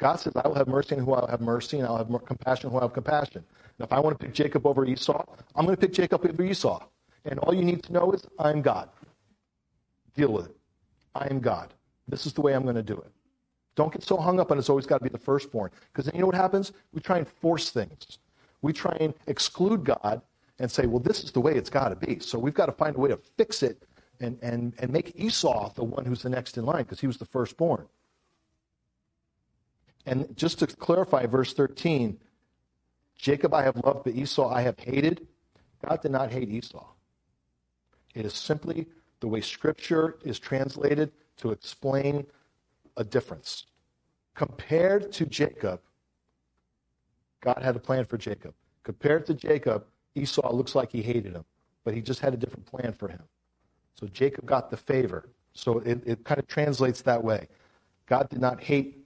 God 0.00 0.16
says, 0.16 0.32
I 0.34 0.48
will 0.48 0.54
have 0.54 0.66
mercy 0.66 0.96
on 0.96 1.04
who 1.04 1.12
I 1.12 1.20
will 1.20 1.28
have 1.28 1.42
mercy, 1.42 1.78
and 1.78 1.86
I'll 1.86 1.98
have 1.98 2.08
compassion 2.24 2.66
on 2.66 2.72
who 2.72 2.78
I 2.78 2.82
have 2.84 2.94
compassion. 2.94 3.44
And 3.78 3.86
if 3.86 3.92
I 3.92 4.00
want 4.00 4.18
to 4.18 4.24
pick 4.24 4.34
Jacob 4.34 4.66
over 4.66 4.86
Esau, 4.86 5.24
I'm 5.54 5.66
going 5.66 5.76
to 5.76 5.80
pick 5.80 5.92
Jacob 5.92 6.24
over 6.24 6.42
Esau. 6.42 6.82
And 7.26 7.38
all 7.40 7.54
you 7.54 7.62
need 7.62 7.82
to 7.82 7.92
know 7.92 8.10
is, 8.12 8.26
I'm 8.38 8.62
God. 8.62 8.88
Deal 10.16 10.32
with 10.32 10.46
it. 10.46 10.56
I 11.14 11.26
am 11.30 11.38
God. 11.38 11.74
This 12.08 12.24
is 12.24 12.32
the 12.32 12.40
way 12.40 12.54
I'm 12.54 12.62
going 12.62 12.76
to 12.76 12.82
do 12.82 12.96
it. 12.96 13.12
Don't 13.76 13.92
get 13.92 14.02
so 14.02 14.16
hung 14.16 14.40
up 14.40 14.50
on 14.50 14.58
it's 14.58 14.70
always 14.70 14.86
got 14.86 14.98
to 14.98 15.04
be 15.04 15.10
the 15.10 15.18
firstborn. 15.18 15.70
Because 15.92 16.06
then 16.06 16.14
you 16.14 16.22
know 16.22 16.26
what 16.26 16.34
happens? 16.34 16.72
We 16.94 17.02
try 17.02 17.18
and 17.18 17.28
force 17.28 17.70
things. 17.70 18.18
We 18.62 18.72
try 18.72 18.96
and 19.00 19.12
exclude 19.26 19.84
God 19.84 20.22
and 20.58 20.70
say, 20.70 20.86
well, 20.86 20.98
this 21.00 21.22
is 21.24 21.30
the 21.30 21.40
way 21.40 21.54
it's 21.54 21.70
got 21.70 21.90
to 21.90 21.96
be. 21.96 22.20
So 22.20 22.38
we've 22.38 22.54
got 22.54 22.66
to 22.66 22.72
find 22.72 22.96
a 22.96 22.98
way 22.98 23.10
to 23.10 23.18
fix 23.36 23.62
it 23.62 23.82
and, 24.20 24.38
and, 24.40 24.72
and 24.78 24.90
make 24.90 25.12
Esau 25.14 25.72
the 25.74 25.84
one 25.84 26.06
who's 26.06 26.22
the 26.22 26.30
next 26.30 26.56
in 26.56 26.64
line 26.64 26.84
because 26.84 27.00
he 27.00 27.06
was 27.06 27.18
the 27.18 27.26
firstborn. 27.26 27.86
And 30.06 30.36
just 30.36 30.58
to 30.60 30.66
clarify 30.66 31.26
verse 31.26 31.52
13, 31.52 32.18
Jacob 33.16 33.52
I 33.52 33.62
have 33.62 33.76
loved, 33.84 34.04
but 34.04 34.14
Esau 34.14 34.48
I 34.48 34.62
have 34.62 34.78
hated. 34.78 35.26
God 35.86 36.00
did 36.00 36.10
not 36.10 36.30
hate 36.30 36.48
Esau. 36.48 36.86
It 38.14 38.24
is 38.24 38.34
simply 38.34 38.86
the 39.20 39.28
way 39.28 39.40
Scripture 39.40 40.18
is 40.24 40.38
translated 40.38 41.12
to 41.38 41.50
explain 41.50 42.26
a 42.96 43.04
difference. 43.04 43.66
Compared 44.34 45.12
to 45.12 45.26
Jacob, 45.26 45.80
God 47.40 47.58
had 47.62 47.76
a 47.76 47.78
plan 47.78 48.04
for 48.04 48.16
Jacob. 48.18 48.54
Compared 48.82 49.26
to 49.26 49.34
Jacob, 49.34 49.84
Esau 50.14 50.52
looks 50.52 50.74
like 50.74 50.90
he 50.90 51.02
hated 51.02 51.34
him, 51.34 51.44
but 51.84 51.94
he 51.94 52.00
just 52.00 52.20
had 52.20 52.34
a 52.34 52.36
different 52.36 52.66
plan 52.66 52.92
for 52.92 53.08
him. 53.08 53.22
So 53.94 54.06
Jacob 54.06 54.46
got 54.46 54.70
the 54.70 54.76
favor. 54.76 55.28
So 55.52 55.78
it, 55.80 56.02
it 56.06 56.24
kind 56.24 56.38
of 56.38 56.46
translates 56.46 57.02
that 57.02 57.22
way. 57.22 57.48
God 58.06 58.28
did 58.28 58.40
not 58.40 58.62
hate 58.62 58.99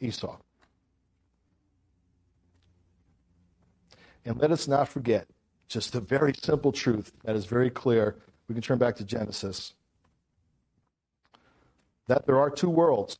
Esau. 0.00 0.36
And 4.24 4.38
let 4.38 4.50
us 4.50 4.68
not 4.68 4.88
forget 4.88 5.26
just 5.68 5.94
a 5.94 6.00
very 6.00 6.34
simple 6.34 6.72
truth 6.72 7.12
that 7.24 7.36
is 7.36 7.46
very 7.46 7.70
clear. 7.70 8.16
We 8.48 8.54
can 8.54 8.62
turn 8.62 8.78
back 8.78 8.96
to 8.96 9.04
Genesis 9.04 9.74
that 12.06 12.26
there 12.26 12.38
are 12.38 12.50
two 12.50 12.68
worlds. 12.68 13.16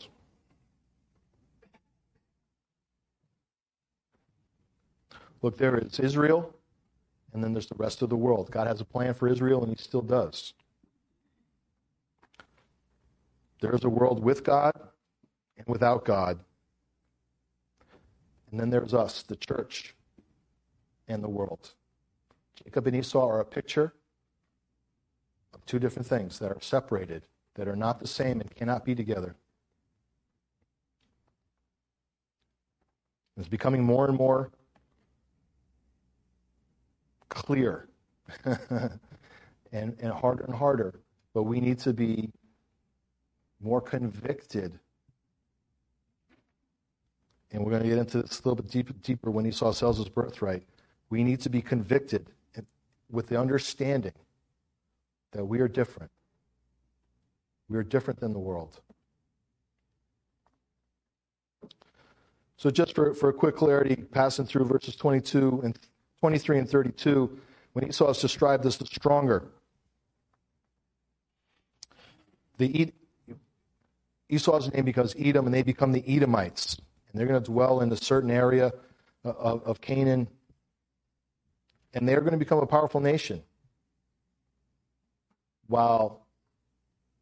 Look, 5.42 5.56
there 5.56 5.78
is 5.78 6.00
Israel, 6.00 6.52
and 7.32 7.42
then 7.42 7.52
there's 7.52 7.68
the 7.68 7.76
rest 7.76 8.02
of 8.02 8.10
the 8.10 8.16
world. 8.16 8.50
God 8.50 8.66
has 8.66 8.80
a 8.80 8.84
plan 8.84 9.14
for 9.14 9.28
Israel, 9.28 9.62
and 9.62 9.70
He 9.70 9.82
still 9.82 10.02
does. 10.02 10.54
There's 13.60 13.84
a 13.84 13.88
world 13.88 14.22
with 14.22 14.42
God 14.42 14.72
and 15.56 15.66
without 15.66 16.04
God. 16.04 16.40
And 18.50 18.58
then 18.58 18.70
there's 18.70 18.94
us, 18.94 19.22
the 19.22 19.36
church, 19.36 19.94
and 21.08 21.22
the 21.22 21.28
world. 21.28 21.74
Jacob 22.64 22.86
and 22.86 22.96
Esau 22.96 23.26
are 23.26 23.40
a 23.40 23.44
picture 23.44 23.94
of 25.54 25.64
two 25.66 25.78
different 25.78 26.06
things 26.06 26.38
that 26.38 26.50
are 26.50 26.60
separated 26.60 27.26
that 27.54 27.68
are 27.68 27.76
not 27.76 28.00
the 28.00 28.06
same 28.06 28.40
and 28.40 28.54
cannot 28.54 28.84
be 28.84 28.94
together. 28.94 29.36
It's 33.36 33.48
becoming 33.48 33.82
more 33.82 34.06
and 34.06 34.16
more 34.16 34.50
clear 37.30 37.88
and, 38.44 39.96
and 39.98 40.12
harder 40.12 40.44
and 40.44 40.54
harder, 40.54 41.00
but 41.32 41.44
we 41.44 41.60
need 41.60 41.78
to 41.78 41.92
be 41.92 42.30
more 43.60 43.80
convicted. 43.80 44.78
And 47.52 47.64
we're 47.64 47.70
going 47.70 47.82
to 47.82 47.88
get 47.88 47.98
into 47.98 48.22
this 48.22 48.40
a 48.40 48.48
little 48.48 48.56
bit 48.56 48.68
deeper, 48.68 48.92
deeper 49.02 49.30
when 49.30 49.46
Esau 49.46 49.72
sells 49.72 49.98
his 49.98 50.08
birthright. 50.08 50.62
We 51.08 51.24
need 51.24 51.40
to 51.40 51.50
be 51.50 51.62
convicted 51.62 52.26
with 53.10 53.26
the 53.26 53.40
understanding 53.40 54.12
that 55.32 55.44
we 55.44 55.60
are 55.60 55.68
different 55.68 56.10
we 57.70 57.78
are 57.78 57.84
different 57.84 58.20
than 58.20 58.32
the 58.32 58.38
world. 58.38 58.80
So, 62.56 62.68
just 62.68 62.94
for, 62.94 63.14
for 63.14 63.30
a 63.30 63.32
quick 63.32 63.56
clarity, 63.56 63.96
passing 63.96 64.44
through 64.44 64.66
verses 64.66 64.96
22 64.96 65.62
and 65.64 65.78
23 66.18 66.58
and 66.58 66.68
32, 66.68 67.38
when 67.72 67.88
Esau 67.88 68.10
is 68.10 68.18
described 68.18 68.66
as 68.66 68.76
the 68.76 68.84
stronger, 68.84 69.48
the 72.58 72.92
Esau's 74.28 74.70
name 74.74 74.84
becomes 74.84 75.14
Edom, 75.18 75.46
and 75.46 75.54
they 75.54 75.62
become 75.62 75.92
the 75.92 76.04
Edomites. 76.06 76.76
And 77.12 77.20
they're 77.20 77.27
going 77.27 77.42
to 77.42 77.51
dwell 77.51 77.81
in 77.81 77.90
a 77.92 77.96
certain 77.96 78.31
area 78.31 78.73
uh, 79.25 79.31
of, 79.31 79.62
of 79.64 79.81
Canaan, 79.81 80.29
and 81.94 82.09
they're 82.09 82.20
going 82.20 82.33
to 82.33 82.38
become 82.38 82.59
a 82.59 82.66
powerful 82.66 83.01
nation. 83.01 83.42
While 85.66 86.27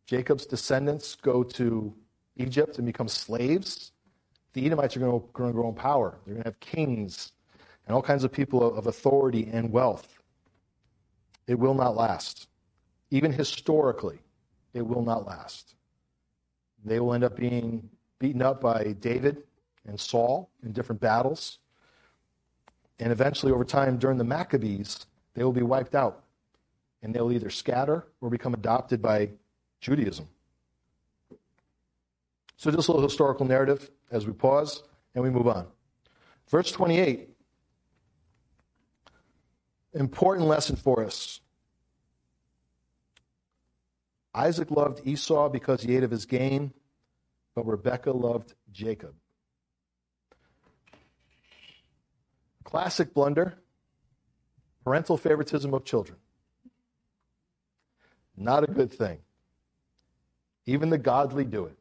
Jacob's 0.07 0.47
descendants 0.47 1.17
go 1.17 1.43
to 1.43 1.95
Egypt 2.37 2.79
and 2.79 2.87
become 2.87 3.09
slaves, 3.09 3.93
the 4.53 4.65
Edomites 4.67 4.97
are 4.97 5.01
going 5.01 5.21
to, 5.21 5.27
going 5.33 5.51
to 5.51 5.55
grow 5.55 5.69
in 5.69 5.75
power. 5.75 6.19
They're 6.25 6.35
going 6.35 6.45
to 6.45 6.49
have 6.49 6.61
kings 6.61 7.33
and 7.87 7.95
all 7.95 8.03
kinds 8.03 8.25
of 8.25 8.33
people 8.33 8.77
of 8.77 8.87
authority 8.87 9.49
and 9.53 9.73
wealth. 9.73 10.19
It 11.47 11.59
will 11.59 11.75
not 11.75 11.97
last. 11.97 12.49
Even 13.11 13.33
historically, 13.33 14.21
it 14.75 14.87
will 14.87 15.03
not 15.03 15.27
last. 15.27 15.75
They 16.85 17.01
will 17.01 17.15
end 17.15 17.25
up 17.25 17.37
being 17.37 17.89
beaten 18.19 18.43
up 18.43 18.61
by 18.61 18.95
David 19.01 19.45
and 19.89 19.99
Saul 19.99 20.51
in 20.63 20.73
different 20.73 21.01
battles. 21.01 21.59
And 23.01 23.11
eventually, 23.11 23.53
over 23.53 23.65
time, 23.65 23.99
during 23.99 24.19
the 24.19 24.25
Maccabees, 24.25 25.07
they 25.35 25.43
will 25.43 25.53
be 25.53 25.63
wiped 25.63 25.95
out. 25.95 26.25
And 27.03 27.15
they'll 27.15 27.33
either 27.33 27.51
scatter 27.51 28.07
or 28.21 28.29
become 28.29 28.55
adopted 28.55 29.01
by 29.01 29.31
Judaism. 29.81 30.29
So, 32.57 32.71
just 32.71 32.89
a 32.89 32.93
little 32.93 33.07
historical 33.07 33.47
narrative 33.47 33.91
as 34.11 34.27
we 34.27 34.33
pause 34.33 34.83
and 35.15 35.23
we 35.23 35.31
move 35.31 35.47
on. 35.47 35.67
Verse 36.49 36.73
28, 36.73 37.29
important 39.95 40.49
lesson 40.49 40.77
for 40.77 41.05
us. 41.05 41.41
Isaac 44.35 44.71
loved 44.71 45.07
Esau 45.07 45.49
because 45.49 45.83
he 45.83 45.97
ate 45.97 46.03
of 46.03 46.11
his 46.11 46.27
game, 46.27 46.73
but 47.55 47.67
Rebekah 47.67 48.13
loved 48.13 48.55
Jacob. 48.73 49.15
Classic 52.69 53.15
blunder 53.15 53.55
parental 54.85 55.17
favoritism 55.17 55.73
of 55.73 55.87
children. 55.87 56.19
Not 58.37 58.63
a 58.63 58.67
good 58.67 58.93
thing. 58.93 59.21
Even 60.67 60.91
the 60.91 60.99
godly 60.99 61.47
do 61.47 61.65
it. 61.65 61.79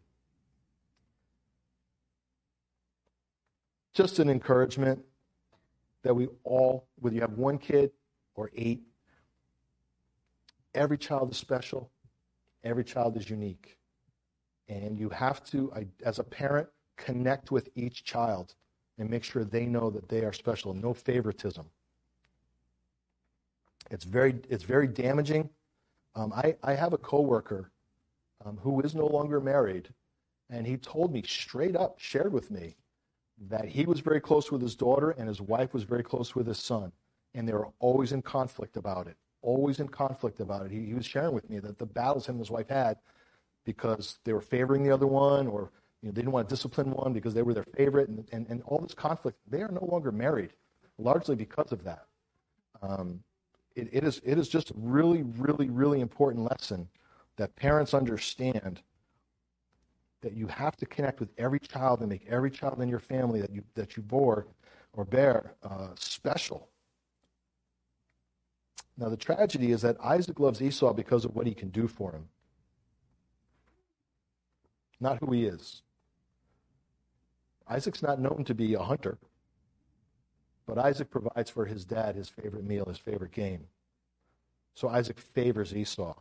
Just 3.94 4.20
an 4.20 4.30
encouragement 4.30 5.04
that 6.04 6.16
we 6.16 6.30
all, 6.46 6.88
whether 7.00 7.16
you 7.16 7.22
have 7.22 7.34
one 7.34 7.58
kid 7.58 7.92
or 8.36 8.50
eight, 8.56 8.80
every 10.74 10.98
child 10.98 11.32
is 11.32 11.38
special, 11.38 11.92
every 12.64 12.86
child 12.86 13.18
is 13.18 13.30
unique. 13.30 13.78
And 14.70 14.98
you 14.98 15.10
have 15.10 15.44
to, 15.48 15.74
as 16.06 16.20
a 16.20 16.24
parent, 16.24 16.70
connect 16.96 17.52
with 17.52 17.68
each 17.76 18.06
child 18.06 18.56
and 18.98 19.10
make 19.10 19.24
sure 19.24 19.44
they 19.44 19.66
know 19.66 19.90
that 19.90 20.10
they 20.10 20.24
are 20.24 20.34
special. 20.34 20.74
No 20.74 20.94
favoritism. 20.94 21.66
It's 23.92 24.06
very, 24.06 24.36
it's 24.50 24.64
very 24.64 24.88
damaging. 24.88 25.50
Um, 26.16 26.34
I, 26.34 26.56
I 26.64 26.74
have 26.76 26.94
a 26.94 26.98
coworker 26.98 27.72
um, 28.46 28.58
who 28.58 28.82
is 28.82 28.96
no 28.96 29.06
longer 29.08 29.40
married, 29.40 29.90
and 30.50 30.66
he 30.68 30.78
told 30.78 31.14
me 31.14 31.24
straight 31.28 31.76
up, 31.76 32.00
shared 32.00 32.34
with 32.34 32.52
me, 32.52 32.76
that 33.50 33.66
he 33.66 33.86
was 33.86 34.00
very 34.00 34.20
close 34.20 34.52
with 34.52 34.62
his 34.62 34.76
daughter 34.76 35.12
and 35.12 35.28
his 35.28 35.42
wife 35.42 35.74
was 35.74 35.84
very 35.84 36.04
close 36.04 36.36
with 36.36 36.48
his 36.48 36.60
son, 36.60 36.92
and 37.36 37.48
they 37.48 37.54
were 37.54 37.70
always 37.80 38.12
in 38.12 38.22
conflict 38.22 38.78
about 38.78 39.08
it. 39.08 39.18
always 39.42 39.80
in 39.80 39.88
conflict 39.88 40.40
about 40.40 40.66
it. 40.66 40.72
He, 40.72 40.86
he 40.86 40.94
was 40.94 41.06
sharing 41.06 41.34
with 41.34 41.50
me 41.50 41.60
that 41.60 41.78
the 41.78 41.86
battles 41.86 42.28
him 42.28 42.36
and 42.36 42.42
his 42.42 42.52
wife 42.52 42.70
had 42.70 42.98
because 43.66 44.20
they 44.24 44.34
were 44.34 44.42
favoring 44.42 44.84
the 44.84 44.92
other 44.92 45.08
one 45.08 45.48
or 45.48 45.72
you 46.02 46.10
know, 46.10 46.14
they 46.14 46.22
didn't 46.22 46.32
want 46.32 46.48
to 46.48 46.56
discipline 46.56 46.92
one 46.92 47.14
because 47.14 47.34
they 47.34 47.42
were 47.42 47.54
their 47.54 47.66
favorite 47.76 48.10
and, 48.10 48.28
and, 48.32 48.46
and 48.50 48.62
all 48.66 48.80
this 48.80 48.94
conflict. 48.94 49.38
They 49.48 49.62
are 49.62 49.72
no 49.72 49.86
longer 49.86 50.12
married, 50.12 50.54
largely 50.98 51.36
because 51.36 51.72
of 51.72 51.84
that. 51.84 52.06
Um, 52.82 53.24
it, 53.76 53.90
it, 53.92 54.04
is, 54.04 54.22
it 54.24 54.38
is 54.38 54.48
just 54.48 54.72
a 54.72 54.74
really, 54.78 55.24
really, 55.24 55.70
really 55.70 56.02
important 56.02 56.50
lesson 56.50 56.88
that 57.38 57.56
parents 57.56 57.94
understand 57.94 58.82
that 60.22 60.34
you 60.34 60.48
have 60.48 60.76
to 60.78 60.86
connect 60.86 61.20
with 61.20 61.30
every 61.38 61.60
child 61.60 62.00
and 62.02 62.10
make 62.10 62.26
every 62.28 62.52
child 62.52 62.82
in 62.82 62.90
your 62.90 63.00
family 63.00 63.42
that 63.42 63.52
you, 63.52 63.64
that 63.76 63.96
you 63.96 64.04
bore 64.04 64.48
or 64.94 65.06
bear 65.06 65.54
uh, 65.64 65.90
special. 65.96 66.70
Now, 68.98 69.10
the 69.10 69.18
tragedy 69.18 69.72
is 69.72 69.82
that 69.84 69.96
Isaac 70.04 70.40
loves 70.40 70.62
Esau 70.62 70.94
because 70.94 71.24
of 71.24 71.36
what 71.36 71.46
he 71.46 71.54
can 71.54 71.70
do 71.70 71.88
for 71.88 72.12
him, 72.12 72.30
not 75.00 75.20
who 75.20 75.32
he 75.32 75.46
is. 75.46 75.84
Isaac's 77.70 78.02
not 78.02 78.20
known 78.20 78.44
to 78.46 78.54
be 78.54 78.74
a 78.74 78.80
hunter, 78.80 79.18
but 80.66 80.78
Isaac 80.78 81.10
provides 81.10 81.50
for 81.50 81.66
his 81.66 81.86
dad 81.86 82.16
his 82.16 82.30
favorite 82.30 82.64
meal, 82.64 82.86
his 82.86 82.98
favorite 82.98 83.32
game. 83.32 83.68
So 84.74 84.88
Isaac 84.88 85.20
favors 85.20 85.76
Esau. 85.76 86.14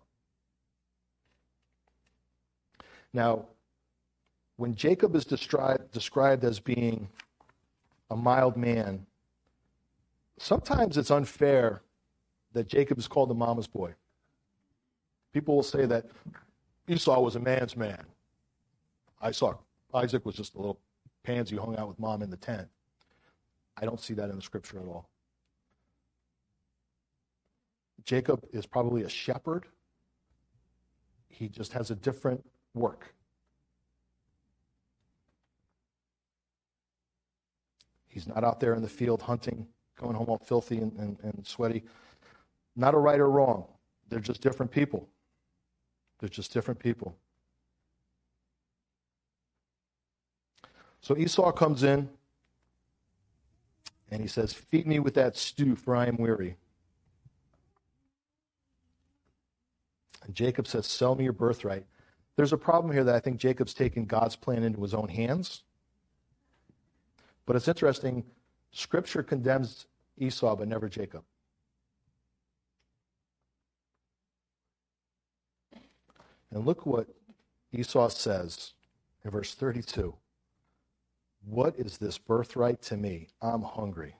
Now, 3.12 3.46
when 4.56 4.74
Jacob 4.74 5.14
is 5.14 5.24
described, 5.24 5.92
described 5.92 6.44
as 6.44 6.58
being 6.58 7.08
a 8.10 8.16
mild 8.16 8.56
man, 8.56 9.06
sometimes 10.38 10.96
it's 10.96 11.10
unfair 11.10 11.82
that 12.52 12.66
Jacob 12.66 12.98
is 12.98 13.06
called 13.06 13.30
a 13.30 13.34
mama's 13.34 13.66
boy. 13.66 13.94
People 15.32 15.56
will 15.56 15.62
say 15.62 15.84
that 15.86 16.06
Esau 16.88 17.20
was 17.20 17.36
a 17.36 17.40
man's 17.40 17.76
man. 17.76 18.04
I 19.20 19.30
saw 19.30 19.54
Isaac 19.92 20.24
was 20.24 20.34
just 20.34 20.54
a 20.54 20.58
little 20.58 20.78
pansy 21.26 21.56
hung 21.56 21.76
out 21.76 21.88
with 21.88 21.98
mom 21.98 22.22
in 22.22 22.30
the 22.30 22.36
tent. 22.36 22.68
I 23.76 23.84
don't 23.84 24.00
see 24.00 24.14
that 24.14 24.30
in 24.30 24.36
the 24.36 24.42
scripture 24.42 24.78
at 24.78 24.86
all. 24.86 25.10
Jacob 28.04 28.46
is 28.52 28.64
probably 28.64 29.02
a 29.02 29.08
shepherd. 29.08 29.66
He 31.28 31.48
just 31.48 31.72
has 31.72 31.90
a 31.90 31.96
different 31.96 32.48
work. 32.74 33.12
He's 38.06 38.28
not 38.28 38.44
out 38.44 38.60
there 38.60 38.74
in 38.74 38.82
the 38.82 38.88
field 38.88 39.20
hunting, 39.20 39.66
going 40.00 40.14
home 40.14 40.28
all 40.28 40.38
filthy 40.38 40.78
and, 40.78 40.96
and, 40.96 41.18
and 41.22 41.46
sweaty. 41.46 41.82
Not 42.76 42.94
a 42.94 42.98
right 42.98 43.18
or 43.18 43.28
wrong. 43.28 43.66
They're 44.08 44.20
just 44.20 44.40
different 44.40 44.70
people. 44.70 45.08
They're 46.20 46.28
just 46.28 46.52
different 46.52 46.78
people. 46.78 47.16
So 51.06 51.16
Esau 51.16 51.52
comes 51.52 51.84
in 51.84 52.08
and 54.10 54.20
he 54.20 54.26
says, 54.26 54.52
Feed 54.52 54.88
me 54.88 54.98
with 54.98 55.14
that 55.14 55.36
stew, 55.36 55.76
for 55.76 55.94
I 55.94 56.06
am 56.06 56.16
weary. 56.16 56.56
And 60.24 60.34
Jacob 60.34 60.66
says, 60.66 60.84
Sell 60.84 61.14
me 61.14 61.22
your 61.22 61.32
birthright. 61.32 61.86
There's 62.34 62.52
a 62.52 62.58
problem 62.58 62.92
here 62.92 63.04
that 63.04 63.14
I 63.14 63.20
think 63.20 63.36
Jacob's 63.36 63.72
taken 63.72 64.06
God's 64.06 64.34
plan 64.34 64.64
into 64.64 64.82
his 64.82 64.94
own 64.94 65.06
hands. 65.06 65.62
But 67.46 67.54
it's 67.54 67.68
interesting, 67.68 68.24
Scripture 68.72 69.22
condemns 69.22 69.86
Esau, 70.18 70.56
but 70.56 70.66
never 70.66 70.88
Jacob. 70.88 71.22
And 76.50 76.66
look 76.66 76.84
what 76.84 77.06
Esau 77.72 78.08
says 78.08 78.72
in 79.24 79.30
verse 79.30 79.54
32 79.54 80.12
What 81.48 81.78
is 81.78 81.96
this 81.96 82.18
birthright 82.18 82.82
to 82.82 82.96
me? 82.96 83.28
I'm 83.40 83.62
hungry. 83.62 84.16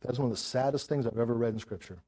That 0.00 0.12
is 0.12 0.18
one 0.18 0.30
of 0.30 0.32
the 0.32 0.38
saddest 0.38 0.88
things 0.88 1.06
I've 1.06 1.18
ever 1.18 1.34
read 1.34 1.52
in 1.52 1.60
Scripture. 1.60 1.98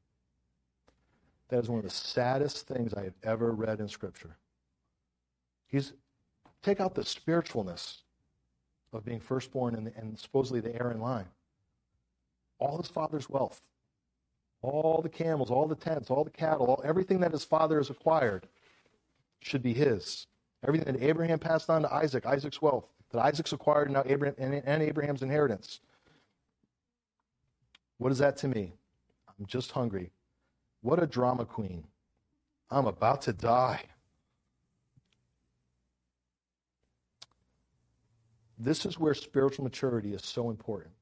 That 1.50 1.58
is 1.58 1.68
one 1.68 1.80
of 1.80 1.84
the 1.84 1.90
saddest 1.90 2.66
things 2.66 2.94
I 2.94 3.04
have 3.04 3.14
ever 3.22 3.52
read 3.52 3.80
in 3.80 3.88
Scripture. 3.88 4.38
He's 5.66 5.92
take 6.62 6.80
out 6.80 6.94
the 6.94 7.02
spiritualness 7.02 7.98
of 8.94 9.04
being 9.04 9.20
firstborn 9.20 9.74
and, 9.74 9.92
and 9.96 10.18
supposedly 10.18 10.60
the 10.60 10.74
heir 10.74 10.92
in 10.92 11.00
line. 11.00 11.26
All 12.58 12.78
his 12.78 12.88
father's 12.88 13.28
wealth, 13.28 13.60
all 14.62 15.02
the 15.02 15.10
camels, 15.10 15.50
all 15.50 15.66
the 15.66 15.74
tents, 15.74 16.08
all 16.08 16.24
the 16.24 16.30
cattle, 16.30 16.66
all, 16.66 16.82
everything 16.86 17.20
that 17.20 17.32
his 17.32 17.44
father 17.44 17.76
has 17.76 17.90
acquired 17.90 18.48
should 19.42 19.62
be 19.62 19.74
his. 19.74 20.26
Everything 20.66 20.94
that 20.94 21.02
Abraham 21.02 21.38
passed 21.38 21.68
on 21.68 21.82
to 21.82 21.92
Isaac, 21.92 22.24
Isaac's 22.24 22.62
wealth, 22.62 22.86
that 23.10 23.20
Isaac's 23.20 23.52
acquired 23.52 23.90
now 23.90 24.02
Abraham 24.06 24.34
and, 24.38 24.62
and 24.64 24.82
Abraham's 24.82 25.22
inheritance. 25.22 25.80
What 27.98 28.12
is 28.12 28.18
that 28.18 28.36
to 28.38 28.48
me? 28.48 28.72
I'm 29.38 29.46
just 29.46 29.72
hungry. 29.72 30.10
What 30.80 31.02
a 31.02 31.06
drama 31.06 31.44
queen. 31.44 31.84
I'm 32.70 32.86
about 32.86 33.22
to 33.22 33.32
die. 33.32 33.82
This 38.58 38.86
is 38.86 38.98
where 38.98 39.14
spiritual 39.14 39.64
maturity 39.64 40.14
is 40.14 40.24
so 40.24 40.48
important. 40.48 40.92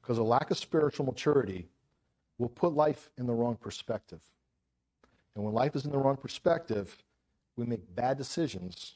Because 0.00 0.18
a 0.18 0.22
lack 0.22 0.50
of 0.50 0.58
spiritual 0.58 1.06
maturity 1.06 1.68
will 2.38 2.48
put 2.48 2.74
life 2.74 3.10
in 3.18 3.26
the 3.26 3.32
wrong 3.32 3.56
perspective. 3.56 4.20
And 5.34 5.44
when 5.44 5.54
life 5.54 5.74
is 5.74 5.84
in 5.84 5.90
the 5.90 5.98
wrong 5.98 6.16
perspective, 6.16 6.96
we 7.56 7.66
make 7.66 7.94
bad 7.94 8.18
decisions 8.18 8.94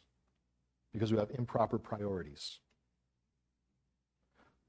because 0.93 1.13
we 1.13 1.19
have 1.19 1.31
improper 1.31 1.79
priorities. 1.79 2.61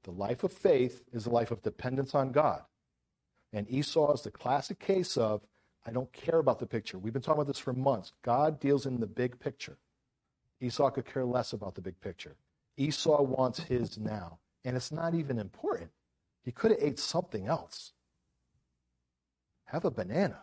The 0.04 0.12
life 0.12 0.44
of 0.44 0.52
faith 0.52 1.02
is 1.12 1.26
a 1.26 1.30
life 1.30 1.50
of 1.50 1.62
dependence 1.62 2.14
on 2.14 2.32
God. 2.32 2.62
And 3.52 3.70
Esau 3.70 4.12
is 4.12 4.22
the 4.22 4.30
classic 4.30 4.78
case 4.78 5.16
of, 5.16 5.42
I 5.86 5.90
don't 5.90 6.12
care 6.12 6.38
about 6.38 6.58
the 6.58 6.66
picture. 6.66 6.98
We've 6.98 7.12
been 7.12 7.22
talking 7.22 7.40
about 7.40 7.48
this 7.48 7.58
for 7.58 7.72
months. 7.72 8.12
God 8.22 8.60
deals 8.60 8.86
in 8.86 9.00
the 9.00 9.06
big 9.06 9.38
picture. 9.40 9.78
Esau 10.60 10.90
could 10.90 11.06
care 11.06 11.24
less 11.24 11.52
about 11.52 11.74
the 11.74 11.80
big 11.80 12.00
picture. 12.00 12.36
Esau 12.76 13.22
wants 13.22 13.60
his 13.60 13.98
now. 13.98 14.38
And 14.64 14.76
it's 14.76 14.92
not 14.92 15.14
even 15.14 15.38
important. 15.38 15.90
He 16.44 16.52
could 16.52 16.70
have 16.70 16.80
ate 16.82 16.98
something 16.98 17.46
else. 17.46 17.92
Have 19.66 19.84
a 19.84 19.90
banana. 19.90 20.40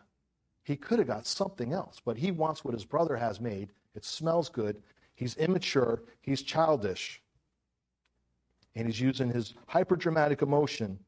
He 0.67 0.75
could 0.75 0.99
have 0.99 1.07
got 1.07 1.25
something 1.25 1.71
else, 1.71 2.01
but 2.03 2.17
he 2.17 2.29
wants 2.29 2.65
what 2.65 2.73
his 2.73 2.83
brother 2.83 3.15
has 3.15 3.39
made. 3.39 3.69
It 3.95 4.03
smells 4.03 4.49
good. 4.49 4.83
He's 5.15 5.37
immature. 5.37 6.03
He's 6.19 6.41
childish. 6.41 7.21
And 8.75 8.85
he's 8.85 8.99
using 8.99 9.31
his 9.31 9.53
hyperdramatic 9.71 10.41
emotion 10.41 10.99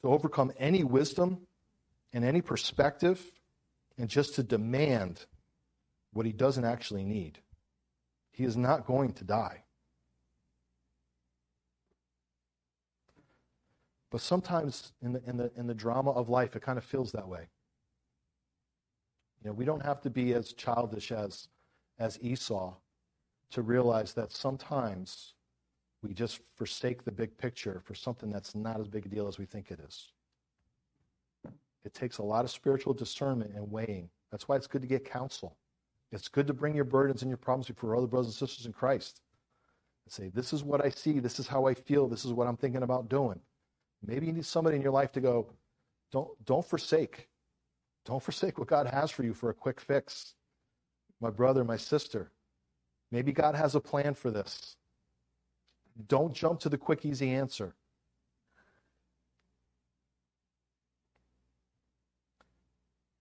to 0.00 0.08
overcome 0.08 0.50
any 0.58 0.82
wisdom 0.82 1.40
and 2.14 2.24
any 2.24 2.40
perspective 2.40 3.32
and 3.98 4.08
just 4.08 4.34
to 4.36 4.42
demand 4.42 5.26
what 6.14 6.24
he 6.24 6.32
doesn't 6.32 6.64
actually 6.64 7.04
need. 7.04 7.40
He 8.30 8.44
is 8.44 8.56
not 8.56 8.86
going 8.86 9.12
to 9.12 9.24
die. 9.24 9.64
But 14.10 14.22
sometimes 14.22 14.94
in 15.02 15.12
the, 15.12 15.22
in 15.26 15.36
the, 15.36 15.50
in 15.54 15.66
the 15.66 15.74
drama 15.74 16.12
of 16.12 16.30
life, 16.30 16.56
it 16.56 16.62
kind 16.62 16.78
of 16.78 16.84
feels 16.84 17.12
that 17.12 17.28
way. 17.28 17.48
You 19.44 19.50
know, 19.50 19.54
we 19.54 19.66
don't 19.66 19.84
have 19.84 20.00
to 20.00 20.10
be 20.10 20.32
as 20.32 20.54
childish 20.54 21.12
as, 21.12 21.48
as 21.98 22.18
Esau 22.22 22.74
to 23.50 23.62
realize 23.62 24.14
that 24.14 24.32
sometimes 24.32 25.34
we 26.02 26.14
just 26.14 26.40
forsake 26.56 27.04
the 27.04 27.12
big 27.12 27.36
picture 27.36 27.80
for 27.84 27.94
something 27.94 28.30
that's 28.30 28.54
not 28.54 28.80
as 28.80 28.88
big 28.88 29.06
a 29.06 29.08
deal 29.08 29.28
as 29.28 29.38
we 29.38 29.44
think 29.44 29.70
it 29.70 29.80
is. 29.86 30.12
It 31.84 31.92
takes 31.92 32.18
a 32.18 32.22
lot 32.22 32.44
of 32.44 32.50
spiritual 32.50 32.94
discernment 32.94 33.52
and 33.54 33.70
weighing. 33.70 34.08
That's 34.30 34.48
why 34.48 34.56
it's 34.56 34.66
good 34.66 34.82
to 34.82 34.88
get 34.88 35.04
counsel. 35.04 35.56
It's 36.10 36.28
good 36.28 36.46
to 36.46 36.54
bring 36.54 36.74
your 36.74 36.84
burdens 36.84 37.20
and 37.22 37.28
your 37.28 37.36
problems 37.36 37.66
before 37.66 37.94
other 37.96 38.06
brothers 38.06 38.28
and 38.28 38.34
sisters 38.34 38.64
in 38.64 38.72
Christ. 38.72 39.20
And 40.06 40.12
say, 40.12 40.30
this 40.34 40.54
is 40.54 40.64
what 40.64 40.82
I 40.82 40.88
see, 40.88 41.18
this 41.18 41.38
is 41.38 41.46
how 41.46 41.66
I 41.66 41.74
feel, 41.74 42.08
this 42.08 42.24
is 42.24 42.32
what 42.32 42.46
I'm 42.46 42.56
thinking 42.56 42.82
about 42.82 43.10
doing. 43.10 43.40
Maybe 44.06 44.26
you 44.26 44.32
need 44.32 44.46
somebody 44.46 44.76
in 44.76 44.82
your 44.82 44.92
life 44.92 45.12
to 45.12 45.20
go, 45.20 45.50
don't, 46.12 46.28
don't 46.46 46.64
forsake. 46.64 47.28
Don't 48.04 48.22
forsake 48.22 48.58
what 48.58 48.68
God 48.68 48.86
has 48.86 49.10
for 49.10 49.22
you 49.22 49.32
for 49.32 49.50
a 49.50 49.54
quick 49.54 49.80
fix. 49.80 50.34
My 51.20 51.30
brother, 51.30 51.64
my 51.64 51.76
sister, 51.76 52.30
maybe 53.10 53.32
God 53.32 53.54
has 53.54 53.74
a 53.74 53.80
plan 53.80 54.14
for 54.14 54.30
this. 54.30 54.76
Don't 56.08 56.34
jump 56.34 56.60
to 56.60 56.68
the 56.68 56.76
quick, 56.76 57.04
easy 57.04 57.30
answer. 57.30 57.74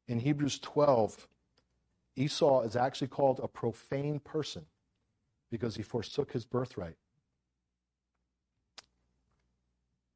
In 0.08 0.20
Hebrews 0.20 0.60
12, 0.60 1.28
Esau 2.16 2.62
is 2.62 2.76
actually 2.76 3.08
called 3.08 3.40
a 3.42 3.48
profane 3.48 4.20
person 4.20 4.66
because 5.50 5.76
he 5.76 5.84
forsook 5.84 6.32
his 6.34 6.46
birthright. 6.46 6.98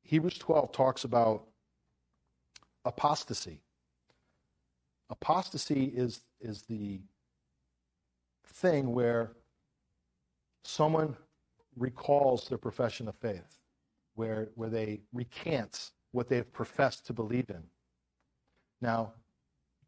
Hebrews 0.04 0.38
12 0.38 0.72
talks 0.72 1.04
about 1.04 1.46
apostasy. 2.86 3.62
Apostasy 5.10 5.86
is, 5.86 6.22
is 6.42 6.64
the 6.64 7.00
thing 8.46 8.94
where 8.94 9.32
someone 10.64 11.16
recalls 11.78 12.48
their 12.50 12.58
profession 12.58 13.08
of 13.08 13.16
faith, 13.16 13.60
where, 14.16 14.50
where 14.56 14.70
they 14.70 15.02
recant 15.14 15.92
what 16.12 16.28
they've 16.28 16.52
professed 16.52 17.06
to 17.08 17.14
believe 17.14 17.50
in. 17.50 17.64
Now, 18.82 19.14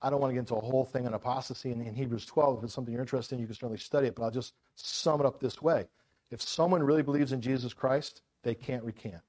I 0.02 0.10
don't 0.10 0.22
want 0.22 0.32
to 0.32 0.36
get 0.36 0.42
into 0.42 0.56
a 0.56 0.62
whole 0.62 0.86
thing 0.86 1.06
on 1.06 1.14
apostasy 1.14 1.72
in, 1.72 1.82
in 1.82 1.94
Hebrews 1.94 2.26
12. 2.26 2.60
If 2.60 2.64
it's 2.66 2.74
something 2.74 2.94
you're 2.94 3.02
interested 3.02 3.36
in, 3.36 3.42
you 3.42 3.48
can 3.48 3.56
certainly 3.56 3.78
study 3.78 4.08
it, 4.08 4.16
but 4.16 4.24
I'll 4.24 4.32
just 4.32 4.54
sum 4.76 5.20
it 5.20 5.26
up 5.26 5.40
this 5.40 5.62
way. 5.62 5.88
If 6.32 6.42
someone 6.42 6.84
really 6.84 7.04
believes 7.04 7.34
in 7.34 7.42
Jesus 7.42 7.74
Christ, 7.74 8.22
they 8.44 8.56
can't 8.56 8.84
recant. 8.84 9.22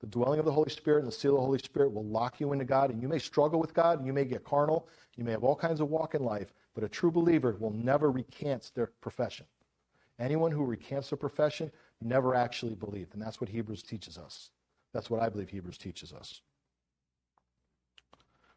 The 0.00 0.06
dwelling 0.06 0.38
of 0.38 0.46
the 0.46 0.52
Holy 0.52 0.70
Spirit 0.70 1.00
and 1.00 1.08
the 1.08 1.12
seal 1.12 1.32
of 1.32 1.40
the 1.40 1.46
Holy 1.46 1.58
Spirit 1.58 1.92
will 1.92 2.06
lock 2.06 2.40
you 2.40 2.52
into 2.52 2.64
God, 2.64 2.90
and 2.90 3.02
you 3.02 3.08
may 3.08 3.18
struggle 3.18 3.60
with 3.60 3.74
God, 3.74 3.98
and 3.98 4.06
you 4.06 4.12
may 4.12 4.24
get 4.24 4.44
carnal, 4.44 4.88
you 5.16 5.24
may 5.24 5.32
have 5.32 5.44
all 5.44 5.56
kinds 5.56 5.80
of 5.80 5.90
walk 5.90 6.14
in 6.14 6.24
life, 6.24 6.52
but 6.74 6.84
a 6.84 6.88
true 6.88 7.10
believer 7.10 7.56
will 7.60 7.72
never 7.72 8.10
recant 8.10 8.72
their 8.74 8.92
profession. 9.02 9.46
Anyone 10.18 10.52
who 10.52 10.64
recants 10.64 11.10
their 11.10 11.18
profession 11.18 11.70
never 12.00 12.34
actually 12.34 12.74
believed, 12.74 13.14
and 13.14 13.22
that's 13.22 13.40
what 13.40 13.50
Hebrews 13.50 13.82
teaches 13.82 14.16
us. 14.16 14.50
That's 14.94 15.10
what 15.10 15.20
I 15.22 15.28
believe 15.28 15.50
Hebrews 15.50 15.78
teaches 15.78 16.12
us. 16.12 16.40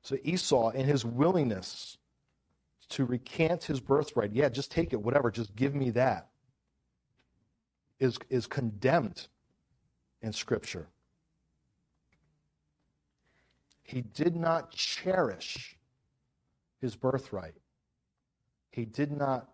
So 0.01 0.17
Esau, 0.23 0.69
in 0.69 0.85
his 0.85 1.05
willingness 1.05 1.97
to 2.89 3.05
recant 3.05 3.63
his 3.63 3.79
birthright, 3.79 4.31
yeah, 4.33 4.49
just 4.49 4.71
take 4.71 4.93
it, 4.93 5.01
whatever, 5.01 5.31
just 5.31 5.55
give 5.55 5.75
me 5.75 5.89
that, 5.91 6.29
is, 7.99 8.17
is 8.29 8.47
condemned 8.47 9.27
in 10.21 10.33
Scripture. 10.33 10.87
He 13.84 14.01
did 14.01 14.36
not 14.36 14.71
cherish 14.71 15.77
his 16.79 16.95
birthright. 16.95 17.55
He 18.71 18.86
did 18.86 19.11
not 19.11 19.49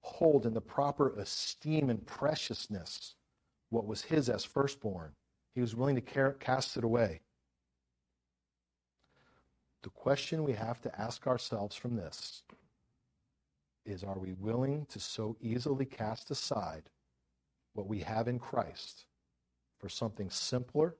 hold 0.00 0.46
in 0.46 0.54
the 0.54 0.60
proper 0.60 1.10
esteem 1.18 1.90
and 1.90 2.06
preciousness 2.06 3.16
what 3.70 3.86
was 3.86 4.02
his 4.02 4.28
as 4.28 4.44
firstborn. 4.44 5.12
He 5.54 5.60
was 5.60 5.74
willing 5.74 5.96
to 5.96 6.32
cast 6.38 6.76
it 6.76 6.84
away. 6.84 7.20
The 9.82 9.90
question 9.90 10.44
we 10.44 10.52
have 10.52 10.80
to 10.82 11.00
ask 11.00 11.26
ourselves 11.26 11.76
from 11.76 11.96
this 11.96 12.42
is 13.84 14.02
are 14.02 14.18
we 14.18 14.32
willing 14.32 14.86
to 14.86 15.00
so 15.00 15.36
easily 15.40 15.84
cast 15.84 16.30
aside 16.30 16.90
what 17.74 17.86
we 17.86 18.00
have 18.00 18.28
in 18.28 18.38
Christ 18.38 19.06
for 19.78 19.88
something 19.88 20.30
simpler 20.30 20.96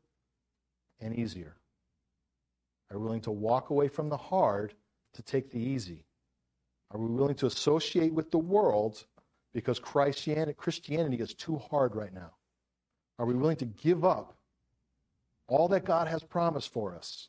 and 1.01 1.15
easier? 1.17 1.57
Are 2.91 2.99
we 2.99 3.05
willing 3.05 3.21
to 3.23 3.31
walk 3.31 3.71
away 3.71 3.89
from 3.89 4.09
the 4.09 4.17
hard 4.17 4.75
to 5.15 5.23
take 5.23 5.51
the 5.51 5.61
easy? 5.61 6.05
Are 6.91 7.01
we 7.01 7.07
willing 7.07 7.35
to 7.37 7.47
associate 7.47 8.13
with 8.13 8.31
the 8.31 8.39
world 8.39 9.05
because 9.53 9.79
Christianity 9.79 11.17
is 11.19 11.35
too 11.35 11.57
hard 11.57 11.97
right 11.97 12.15
now? 12.15 12.33
Are 13.19 13.27
we 13.27 13.35
willing 13.35 13.57
to 13.57 13.65
give 13.65 14.05
up 14.05 14.37
all 15.49 15.69
that 15.69 15.85
God 15.85 16.09
has 16.09 16.23
promised 16.23 16.73
for 16.73 16.95
us 16.95 17.29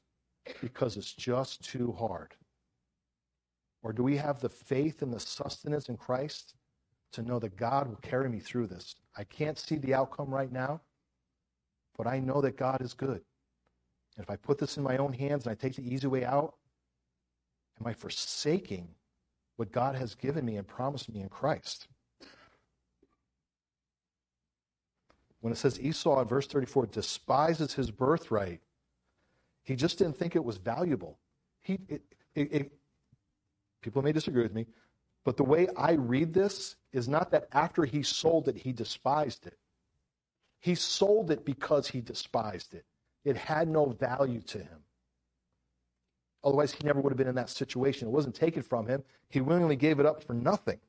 because 0.62 0.97
it's 0.97 1.14
just 1.14 1.64
too 1.64 1.93
hard? 1.97 2.36
Or 3.84 3.93
do 3.93 4.03
we 4.03 4.18
have 4.18 4.39
the 4.39 4.49
faith 4.49 5.01
and 5.01 5.14
the 5.14 5.20
sustenance 5.20 5.89
in 5.89 5.97
Christ 5.97 6.55
to 7.14 7.22
know 7.22 7.39
that 7.39 7.55
God 7.55 7.88
will 7.88 7.97
carry 7.97 8.30
me 8.30 8.39
through 8.39 8.68
this? 8.68 8.95
I 9.18 9.24
can't 9.24 9.58
see 9.58 9.78
the 9.78 9.93
outcome 9.93 10.30
right 10.30 10.51
now, 10.51 10.82
but 11.97 12.08
I 12.08 12.20
know 12.20 12.41
that 12.41 12.58
God 12.58 12.82
is 12.82 12.93
good. 12.93 13.22
And 14.18 14.24
if 14.24 14.30
I 14.32 14.36
put 14.36 14.57
this 14.57 14.78
in 14.78 14.84
my 14.84 14.97
own 14.97 15.13
hands 15.13 15.45
and 15.45 15.51
I 15.51 15.55
take 15.55 15.76
the 15.76 15.93
easy 15.93 16.07
way 16.07 16.26
out, 16.26 16.55
am 17.80 17.86
I 17.86 17.93
forsaking 17.93 18.89
what 19.57 19.72
God 19.72 19.95
has 19.95 20.15
given 20.15 20.43
me 20.43 20.57
and 20.57 20.68
promised 20.68 21.13
me 21.13 21.22
in 21.22 21.30
Christ? 21.30 21.88
When 25.41 25.53
it 25.53 25.57
says 25.57 25.80
Esau 25.80 26.20
in 26.20 26.28
verse 26.28 26.47
34 26.47 26.88
despises 26.88 27.74
his 27.74 27.91
birthright, 27.91 28.59
he 29.63 29.76
just 29.76 29.99
didn't 29.99 30.18
think 30.18 30.36
it 30.36 30.43
was 30.43 30.57
valuable. 30.57 31.20
He, 31.61 31.80
it, 31.88 32.01
it, 32.34 32.53
it, 32.53 32.72
people 33.84 34.01
may 34.01 34.13
disagree 34.13 34.41
with 34.41 34.53
me, 34.53 34.65
but 35.24 35.38
the 35.38 35.43
way 35.43 35.68
I 35.78 35.91
read 35.91 36.34
this 36.34 36.76
is 36.91 37.07
not 37.07 37.32
that 37.32 37.49
after 37.51 37.86
he 37.86 38.01
sold 38.01 38.47
it, 38.47 38.57
he 38.57 38.72
despised 38.72 39.45
it. 39.45 39.57
He 40.59 40.74
sold 40.74 41.30
it 41.30 41.45
because 41.45 41.88
he 41.88 42.01
despised 42.01 42.74
it. 42.74 42.86
It 43.28 43.36
had 43.36 43.68
no 43.68 43.88
value 43.88 44.40
to 44.40 44.60
him. 44.60 44.80
Otherwise, 46.46 46.72
he 46.72 46.86
never 46.86 47.02
would 47.02 47.12
have 47.12 47.18
been 47.18 47.28
in 47.28 47.36
that 47.36 47.50
situation. 47.50 48.08
It 48.08 48.12
wasn't 48.12 48.36
taken 48.36 48.64
from 48.64 48.88
him. 48.88 49.04
He 49.28 49.42
willingly 49.42 49.76
gave 49.76 50.00
it 50.00 50.06
up 50.06 50.24
for 50.24 50.34
nothing. 50.34 50.80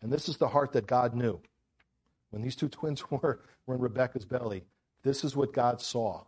And 0.00 0.12
this 0.12 0.28
is 0.28 0.36
the 0.36 0.46
heart 0.46 0.70
that 0.74 0.86
God 0.86 1.16
knew. 1.16 1.40
When 2.30 2.40
these 2.40 2.54
two 2.54 2.68
twins 2.78 3.02
were, 3.10 3.40
were 3.66 3.74
in 3.74 3.80
Rebekah's 3.80 4.24
belly, 4.24 4.62
this 5.02 5.24
is 5.24 5.34
what 5.34 5.52
God 5.52 5.80
saw 5.80 6.22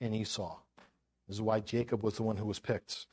in 0.00 0.12
Esau. 0.12 0.58
This 1.28 1.36
is 1.36 1.40
why 1.40 1.60
Jacob 1.60 2.02
was 2.02 2.16
the 2.16 2.24
one 2.24 2.36
who 2.36 2.46
was 2.46 2.58
picked. 2.58 3.06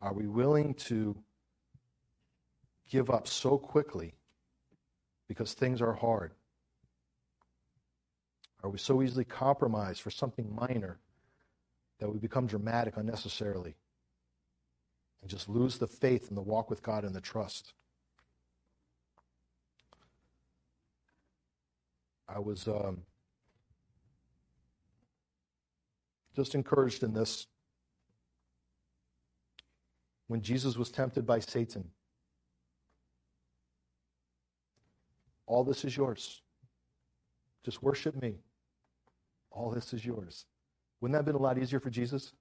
Are 0.00 0.14
we 0.14 0.28
willing 0.28 0.74
to 0.74 1.16
give 2.90 3.10
up 3.10 3.26
so 3.26 3.58
quickly 3.58 4.14
because 5.28 5.54
things 5.54 5.80
are 5.80 5.92
hard? 5.94 6.32
Are 8.62 8.70
we 8.70 8.78
so 8.78 9.02
easily 9.02 9.24
compromised 9.24 10.00
for 10.00 10.10
something 10.10 10.54
minor 10.54 10.98
that 12.00 12.10
we 12.10 12.18
become 12.18 12.46
dramatic 12.46 12.96
unnecessarily 12.96 13.74
and 15.20 15.30
just 15.30 15.48
lose 15.48 15.78
the 15.78 15.86
faith 15.86 16.28
and 16.28 16.36
the 16.36 16.42
walk 16.42 16.70
with 16.70 16.82
God 16.82 17.04
and 17.04 17.14
the 17.14 17.20
trust? 17.20 17.74
I 22.26 22.38
was 22.38 22.66
um, 22.66 23.02
just 26.34 26.54
encouraged 26.54 27.02
in 27.02 27.12
this 27.12 27.46
when 30.26 30.40
Jesus 30.40 30.76
was 30.76 30.90
tempted 30.90 31.26
by 31.26 31.38
Satan. 31.38 31.90
All 35.46 35.64
this 35.64 35.84
is 35.84 35.96
yours. 35.96 36.42
Just 37.64 37.82
worship 37.82 38.20
me. 38.20 38.36
All 39.50 39.70
this 39.70 39.92
is 39.92 40.04
yours. 40.04 40.46
Wouldn't 41.00 41.12
that 41.12 41.18
have 41.18 41.26
been 41.26 41.34
a 41.34 41.38
lot 41.38 41.58
easier 41.58 41.80
for 41.80 41.90
Jesus? 41.90 42.32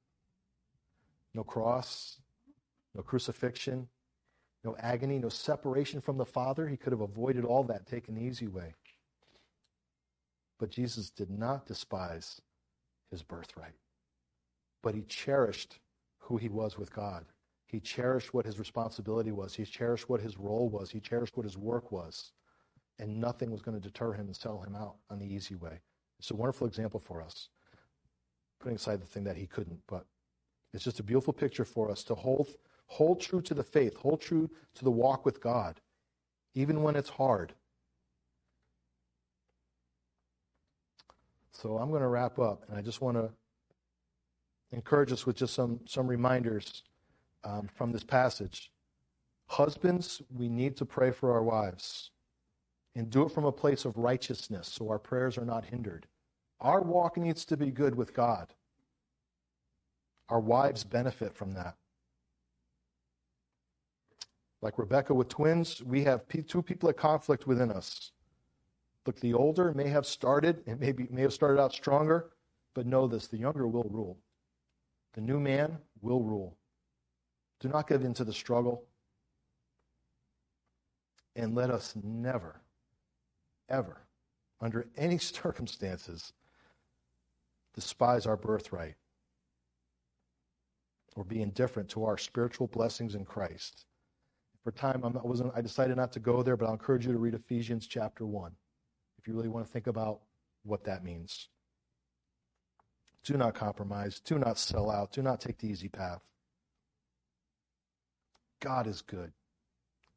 No 1.33 1.43
cross, 1.43 2.19
no 2.95 3.01
crucifixion, 3.01 3.87
no 4.63 4.75
agony, 4.79 5.19
no 5.19 5.29
separation 5.29 5.99
from 5.99 6.17
the 6.17 6.25
Father. 6.25 6.67
He 6.67 6.77
could 6.77 6.93
have 6.93 7.01
avoided 7.01 7.43
all 7.45 7.63
that, 7.63 7.87
taken 7.87 8.15
the 8.15 8.21
easy 8.21 8.47
way. 8.47 8.73
But 10.59 10.69
Jesus 10.69 11.09
did 11.09 11.29
not 11.29 11.65
despise 11.65 12.39
his 13.11 13.21
birthright, 13.23 13.73
but 14.81 14.95
he 14.95 15.01
cherished 15.03 15.79
who 16.19 16.37
he 16.37 16.49
was 16.49 16.77
with 16.77 16.93
God. 16.93 17.25
He 17.65 17.79
cherished 17.79 18.33
what 18.33 18.45
his 18.45 18.59
responsibility 18.59 19.31
was. 19.31 19.55
He 19.55 19.65
cherished 19.65 20.07
what 20.07 20.21
his 20.21 20.37
role 20.37 20.69
was. 20.69 20.91
He 20.91 20.99
cherished 20.99 21.35
what 21.35 21.45
his 21.45 21.57
work 21.57 21.91
was 21.91 22.31
and 22.99 23.19
nothing 23.19 23.51
was 23.51 23.61
going 23.61 23.79
to 23.79 23.85
deter 23.85 24.13
him 24.13 24.27
and 24.27 24.35
sell 24.35 24.61
him 24.61 24.75
out 24.75 24.95
on 25.09 25.19
the 25.19 25.25
easy 25.25 25.55
way. 25.55 25.79
It's 26.19 26.31
a 26.31 26.35
wonderful 26.35 26.67
example 26.67 26.99
for 26.99 27.21
us, 27.21 27.49
putting 28.59 28.75
aside 28.75 29.01
the 29.01 29.07
thing 29.07 29.23
that 29.25 29.37
he 29.37 29.47
couldn't, 29.47 29.79
but 29.87 30.05
it's 30.73 30.83
just 30.83 30.99
a 30.99 31.03
beautiful 31.03 31.33
picture 31.33 31.65
for 31.65 31.91
us 31.91 32.03
to 32.05 32.15
hold, 32.15 32.47
hold 32.87 33.19
true 33.19 33.41
to 33.41 33.53
the 33.53 33.63
faith, 33.63 33.95
hold 33.97 34.21
true 34.21 34.49
to 34.75 34.83
the 34.83 34.91
walk 34.91 35.25
with 35.25 35.41
God, 35.41 35.81
even 36.53 36.81
when 36.81 36.95
it's 36.95 37.09
hard. 37.09 37.53
So 41.51 41.77
I'm 41.77 41.89
going 41.89 42.01
to 42.01 42.07
wrap 42.07 42.39
up, 42.39 42.63
and 42.67 42.77
I 42.77 42.81
just 42.81 43.01
want 43.01 43.17
to 43.17 43.29
encourage 44.71 45.11
us 45.11 45.25
with 45.25 45.35
just 45.35 45.53
some, 45.53 45.79
some 45.85 46.07
reminders 46.07 46.83
um, 47.43 47.67
from 47.75 47.91
this 47.91 48.03
passage. 48.03 48.71
Husbands, 49.47 50.21
we 50.33 50.49
need 50.49 50.77
to 50.77 50.85
pray 50.85 51.11
for 51.11 51.31
our 51.31 51.43
wives 51.43 52.11
and 52.95 53.09
do 53.09 53.23
it 53.23 53.31
from 53.31 53.45
a 53.45 53.51
place 53.51 53.85
of 53.85 53.97
righteousness 53.97 54.67
so 54.71 54.89
our 54.89 54.99
prayers 54.99 55.37
are 55.37 55.45
not 55.45 55.65
hindered. 55.65 56.07
Our 56.59 56.81
walk 56.81 57.17
needs 57.17 57.45
to 57.45 57.57
be 57.57 57.71
good 57.71 57.95
with 57.95 58.13
God. 58.13 58.53
Our 60.29 60.39
wives 60.39 60.83
benefit 60.83 61.35
from 61.35 61.53
that. 61.53 61.75
Like 64.61 64.77
Rebecca 64.77 65.13
with 65.13 65.27
twins, 65.27 65.83
we 65.83 66.03
have 66.05 66.21
two 66.47 66.61
people 66.61 66.87
at 66.87 66.95
conflict 66.95 67.45
within 67.45 67.69
us. 67.69 68.11
Look, 69.05 69.19
the 69.19 69.33
older 69.33 69.73
may 69.73 69.89
have 69.89 70.05
started 70.05 70.63
and 70.65 70.79
maybe 70.79 71.07
may 71.11 71.21
have 71.23 71.33
started 71.33 71.61
out 71.61 71.73
stronger, 71.73 72.29
but 72.73 72.85
know 72.85 73.05
this 73.07 73.27
the 73.27 73.37
younger 73.37 73.67
will 73.67 73.89
rule. 73.91 74.17
The 75.13 75.21
new 75.21 75.39
man 75.39 75.77
will 76.01 76.23
rule. 76.23 76.57
Do 77.59 77.67
not 77.67 77.89
give 77.89 78.03
in 78.03 78.13
to 78.15 78.23
the 78.23 78.33
struggle. 78.33 78.85
And 81.35 81.55
let 81.55 81.69
us 81.69 81.93
never, 82.01 82.61
ever, 83.69 84.01
under 84.61 84.87
any 84.97 85.17
circumstances, 85.19 86.33
despise 87.73 88.25
our 88.25 88.37
birthright 88.37 88.95
or 91.15 91.23
be 91.23 91.41
indifferent 91.41 91.89
to 91.89 92.05
our 92.05 92.17
spiritual 92.17 92.67
blessings 92.67 93.15
in 93.15 93.25
Christ. 93.25 93.85
For 94.63 94.71
time, 94.71 95.01
wasn't, 95.23 95.51
I 95.55 95.61
decided 95.61 95.97
not 95.97 96.11
to 96.13 96.19
go 96.19 96.41
there, 96.41 96.55
but 96.55 96.65
I'll 96.65 96.73
encourage 96.73 97.05
you 97.05 97.11
to 97.11 97.19
read 97.19 97.33
Ephesians 97.33 97.85
chapter 97.85 98.25
1 98.25 98.51
if 99.19 99.27
you 99.27 99.33
really 99.33 99.49
want 99.49 99.65
to 99.65 99.71
think 99.71 99.87
about 99.87 100.21
what 100.63 100.83
that 100.85 101.03
means. 101.03 101.49
Do 103.23 103.37
not 103.37 103.55
compromise. 103.55 104.19
Do 104.19 104.37
not 104.37 104.57
sell 104.57 104.89
out. 104.89 105.11
Do 105.11 105.21
not 105.21 105.39
take 105.39 105.57
the 105.57 105.67
easy 105.67 105.87
path. 105.87 106.21
God 108.59 108.87
is 108.87 109.01
good. 109.01 109.31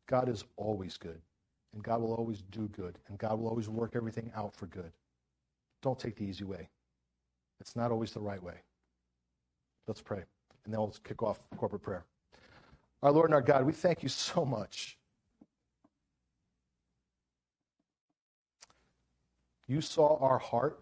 God 0.08 0.28
is 0.28 0.44
always 0.56 0.96
good. 0.96 1.20
And 1.76 1.84
God 1.84 2.00
will 2.00 2.14
always 2.14 2.42
do 2.50 2.68
good. 2.68 2.98
And 3.06 3.18
God 3.18 3.38
will 3.38 3.48
always 3.48 3.68
work 3.68 3.92
everything 3.94 4.32
out 4.34 4.56
for 4.56 4.64
good. 4.66 4.92
Don't 5.82 5.98
take 5.98 6.16
the 6.16 6.24
easy 6.24 6.42
way. 6.42 6.70
It's 7.60 7.76
not 7.76 7.90
always 7.90 8.12
the 8.12 8.20
right 8.20 8.42
way. 8.42 8.54
Let's 9.86 10.00
pray. 10.00 10.24
And 10.64 10.72
then 10.72 10.80
we'll 10.80 10.96
kick 11.04 11.22
off 11.22 11.38
corporate 11.58 11.82
prayer. 11.82 12.06
Our 13.02 13.12
Lord 13.12 13.26
and 13.26 13.34
our 13.34 13.42
God, 13.42 13.66
we 13.66 13.74
thank 13.74 14.02
you 14.02 14.08
so 14.08 14.46
much. 14.46 14.96
You 19.68 19.82
saw 19.82 20.16
our 20.18 20.38
heart, 20.38 20.80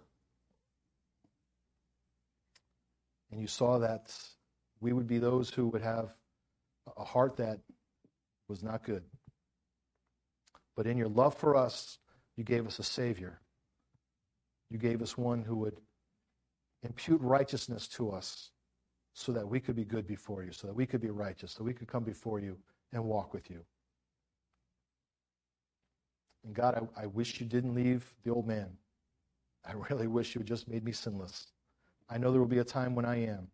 and 3.33 3.41
you 3.41 3.49
saw 3.49 3.81
that 3.81 4.17
we 4.81 4.93
would 4.93 5.09
be 5.09 5.19
those 5.19 5.51
who 5.51 5.67
would 5.69 5.83
have 5.83 6.15
a 6.97 7.05
heart 7.05 7.37
that 7.39 7.59
was 8.47 8.63
not 8.63 8.85
good. 8.85 9.03
But 10.77 10.87
in 10.87 10.97
your 10.97 11.09
love 11.09 11.35
for 11.35 11.57
us, 11.57 11.99
you 12.37 12.45
gave 12.45 12.67
us 12.67 12.79
a 12.79 12.83
Savior. 12.83 13.41
You 14.71 14.79
gave 14.79 15.03
us 15.03 15.17
one 15.17 15.43
who 15.43 15.57
would 15.57 15.77
impute 16.83 17.21
righteousness 17.21 17.87
to 17.89 18.11
us 18.11 18.51
so 19.13 19.33
that 19.33 19.49
we 19.49 19.61
could 19.61 19.77
be 19.77 19.85
good 19.85 20.07
before 20.07 20.43
you, 20.43 20.53
so 20.53 20.67
that 20.67 20.75
we 20.75 20.87
could 20.87 21.01
be 21.01 21.11
righteous, 21.11 21.53
so 21.53 21.63
we 21.63 21.73
could 21.73 21.87
come 21.87 22.03
before 22.03 22.41
you 22.41 22.59
and 22.93 23.05
walk 23.05 23.33
with 23.33 23.49
you. 23.51 23.61
And 26.45 26.55
God, 26.55 26.89
I, 26.97 27.05
I 27.05 27.07
wish 27.07 27.41
you 27.41 27.47
didn't 27.47 27.75
leave 27.75 28.13
the 28.25 28.31
old 28.31 28.47
man. 28.47 28.71
I 29.65 29.73
really 29.91 30.09
wish 30.09 30.35
you 30.35 30.43
just 30.43 30.69
made 30.69 30.85
me 30.85 30.93
sinless. 30.93 31.47
I 32.11 32.19
know 32.19 32.31
there 32.31 32.41
will 32.41 32.49
be 32.49 32.59
a 32.59 32.65
time 32.65 32.95
when 32.95 33.07
I 33.07 33.25
am. 33.25 33.49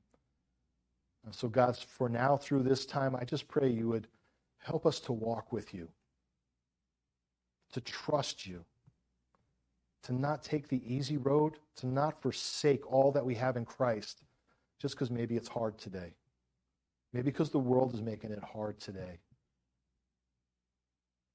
And 1.24 1.34
so, 1.34 1.48
God, 1.48 1.76
for 1.76 2.08
now, 2.08 2.36
through 2.36 2.62
this 2.62 2.86
time, 2.86 3.14
I 3.14 3.24
just 3.24 3.46
pray 3.46 3.68
you 3.68 3.88
would 3.88 4.08
help 4.58 4.86
us 4.86 4.98
to 5.00 5.12
walk 5.12 5.52
with 5.52 5.74
you, 5.74 5.88
to 7.72 7.80
trust 7.80 8.46
you, 8.46 8.64
to 10.02 10.12
not 10.12 10.42
take 10.42 10.68
the 10.68 10.82
easy 10.84 11.16
road, 11.16 11.58
to 11.76 11.86
not 11.86 12.20
forsake 12.22 12.90
all 12.90 13.12
that 13.12 13.24
we 13.24 13.34
have 13.34 13.56
in 13.56 13.64
Christ 13.64 14.22
just 14.80 14.94
because 14.94 15.10
maybe 15.10 15.36
it's 15.36 15.48
hard 15.48 15.78
today. 15.78 16.14
Maybe 17.12 17.30
because 17.30 17.50
the 17.50 17.58
world 17.58 17.94
is 17.94 18.02
making 18.02 18.30
it 18.30 18.42
hard 18.42 18.78
today. 18.78 19.18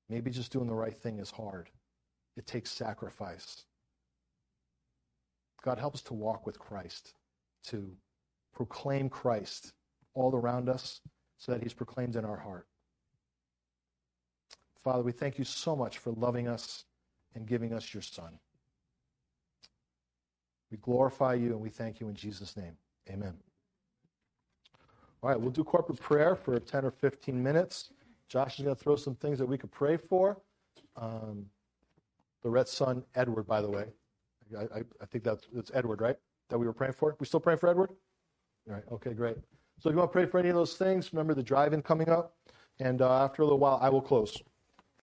Maybe 0.10 0.32
just 0.32 0.52
doing 0.52 0.68
the 0.68 0.74
right 0.74 0.98
thing 0.98 1.20
is 1.20 1.32
hard. 1.32 1.70
It 2.38 2.48
takes 2.48 2.72
sacrifice. 2.72 3.66
God, 5.64 5.80
help 5.80 5.96
us 5.96 6.02
to 6.04 6.14
walk 6.14 6.46
with 6.46 6.60
Christ, 6.60 7.14
to 7.68 7.92
proclaim 8.54 9.10
Christ 9.10 9.74
all 10.14 10.36
around 10.36 10.70
us 10.70 11.02
so 11.38 11.52
that 11.52 11.62
he's 11.62 11.74
proclaimed 11.74 12.16
in 12.16 12.24
our 12.24 12.38
heart. 12.38 12.68
Father, 14.86 15.02
we 15.02 15.12
thank 15.12 15.40
you 15.40 15.44
so 15.44 15.76
much 15.76 15.98
for 15.98 16.12
loving 16.12 16.48
us 16.48 16.86
and 17.34 17.48
giving 17.48 17.74
us 17.74 17.92
your 17.92 18.04
Son. 18.04 18.38
We 20.70 20.78
glorify 20.78 21.34
you 21.34 21.54
and 21.54 21.60
we 21.60 21.70
thank 21.70 22.00
you 22.00 22.08
in 22.08 22.14
Jesus' 22.14 22.56
name. 22.56 22.78
Amen. 23.10 23.34
All 25.24 25.30
right, 25.32 25.42
we'll 25.42 25.50
do 25.50 25.64
corporate 25.64 26.00
prayer 26.00 26.36
for 26.36 26.60
10 26.60 26.86
or 26.86 26.92
15 26.92 27.42
minutes. 27.42 27.94
Josh 28.30 28.60
is 28.60 28.64
going 28.66 28.76
to 28.76 28.82
throw 28.82 28.96
some 28.96 29.16
things 29.16 29.40
that 29.40 29.48
we 29.48 29.58
could 29.58 29.72
pray 29.72 29.98
for. 29.98 30.40
Um, 30.96 31.48
Lorette's 32.44 32.72
son, 32.72 33.04
Edward, 33.16 33.48
by 33.48 33.62
the 33.62 33.70
way. 33.70 33.86
I, 34.56 34.64
I, 34.66 34.84
I 35.02 35.06
think 35.08 35.24
that's, 35.24 35.48
that's 35.52 35.72
Edward, 35.74 36.00
right? 36.00 36.18
That 36.50 36.60
we 36.60 36.68
were 36.68 36.74
praying 36.74 36.94
for? 36.94 37.16
We 37.20 37.26
still 37.26 37.40
praying 37.40 37.58
for 37.58 37.70
Edward? 37.70 37.90
All 38.68 38.76
right, 38.76 38.84
okay, 38.92 39.14
great. 39.14 39.38
So 39.80 39.90
if 39.90 39.94
you 39.94 39.98
want 39.98 40.12
to 40.12 40.14
pray 40.14 40.28
for 40.28 40.38
any 40.40 40.50
of 40.50 40.56
those 40.56 40.76
things, 40.76 41.12
remember 41.12 41.34
the 41.34 41.42
drive 41.42 41.74
in 41.74 41.82
coming 41.82 42.10
up. 42.10 42.36
And 42.80 43.02
uh, 43.02 43.24
after 43.24 43.42
a 43.42 43.46
little 43.46 43.58
while, 43.58 43.80
I 43.82 43.90
will 43.90 44.02
close. 44.02 44.40